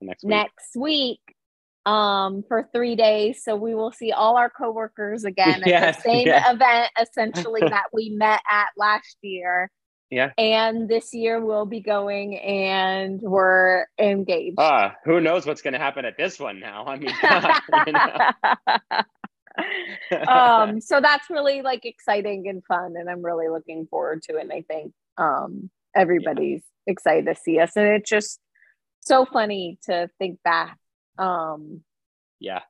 [0.00, 0.30] next week.
[0.30, 1.20] next week
[1.86, 6.02] um for three days so we will see all our coworkers again at Yes, the
[6.10, 6.50] same yeah.
[6.52, 9.70] event essentially that we met at last year
[10.10, 10.30] Yeah.
[10.38, 15.78] and this year we'll be going and we're engaged ah who knows what's going to
[15.78, 18.18] happen at this one now i mean God, you know?
[20.28, 24.42] um so that's really like exciting and fun and i'm really looking forward to it
[24.42, 28.40] and i think um everybody's excited to see us and it's just
[29.00, 30.76] so funny to think back
[31.18, 31.82] um
[32.40, 32.60] Yeah.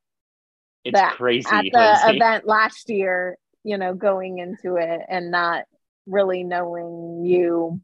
[0.84, 1.48] It's crazy.
[1.50, 2.16] at the Lindsay.
[2.16, 5.64] event last year you know going into it and not
[6.06, 7.80] really knowing you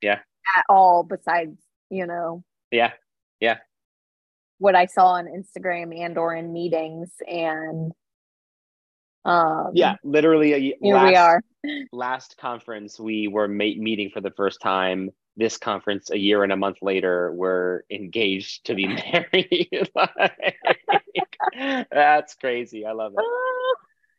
[0.00, 0.20] Yeah.
[0.56, 1.58] at all besides
[1.90, 2.92] you know Yeah.
[3.40, 3.58] Yeah.
[4.58, 7.92] what i saw on instagram and or in meetings and
[9.24, 9.96] um Yeah.
[10.04, 11.42] Literally, a, here last, we are
[11.92, 15.10] last conference, we were ma- meeting for the first time.
[15.36, 19.90] This conference, a year and a month later, we're engaged to be married.
[21.54, 22.84] Like, that's crazy.
[22.86, 23.24] I love it.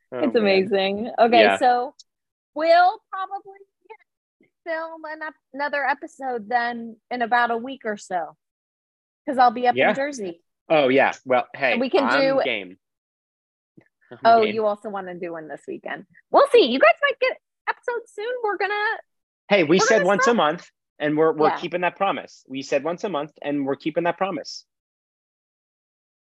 [0.09, 1.11] Oh, it's amazing.
[1.19, 1.57] Okay, Yeah.
[1.57, 1.93] so
[2.55, 3.59] we'll probably
[4.65, 5.19] film an
[5.53, 8.37] another episode then in about a week or so
[9.25, 9.89] because I'll be up Yeah.
[9.89, 10.41] in Jersey.
[10.69, 11.11] Oh yeah.
[11.25, 12.77] Well, hey, And we can I'm do- game.
[14.11, 14.55] I'm Oh, game.
[14.55, 16.05] you also want to do one this weekend?
[16.31, 16.67] We'll see.
[16.67, 17.37] You guys might get
[17.67, 18.33] episodes soon.
[18.45, 18.73] We're gonna.
[19.49, 21.57] Hey, we said once a month, and we're we're Yeah.
[21.57, 22.43] keeping that promise.
[22.47, 24.65] We said once a month, and we're keeping that promise.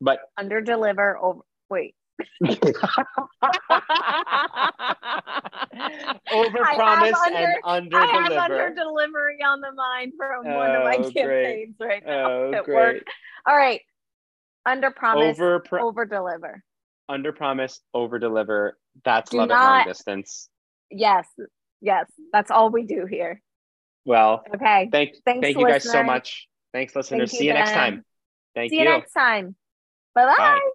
[0.01, 1.95] But under deliver oh, over wait
[6.31, 10.95] Over promise and under I have under delivery on the mind from one of my
[10.97, 11.13] Oh, great.
[11.13, 12.75] campaigns right now Oh, at great.
[12.75, 13.03] work.
[13.47, 13.81] All right.
[14.65, 16.63] Under promise, Over pro- over deliver.
[17.07, 18.77] under promise, over deliver.
[19.05, 20.49] That's Do love at long distance.
[20.91, 21.27] Yes.
[21.81, 22.05] Yes.
[22.33, 23.41] That's all we do here.
[24.07, 24.87] Well, Okay.
[24.89, 26.47] thank Thanks, thank you guys so much.
[26.71, 27.29] Thanks, listeners.
[27.29, 28.05] Thank See you next time.
[28.55, 28.77] Thank you.
[28.77, 29.55] See you next time.
[30.15, 30.35] Bye bye.
[30.37, 30.69] Bye.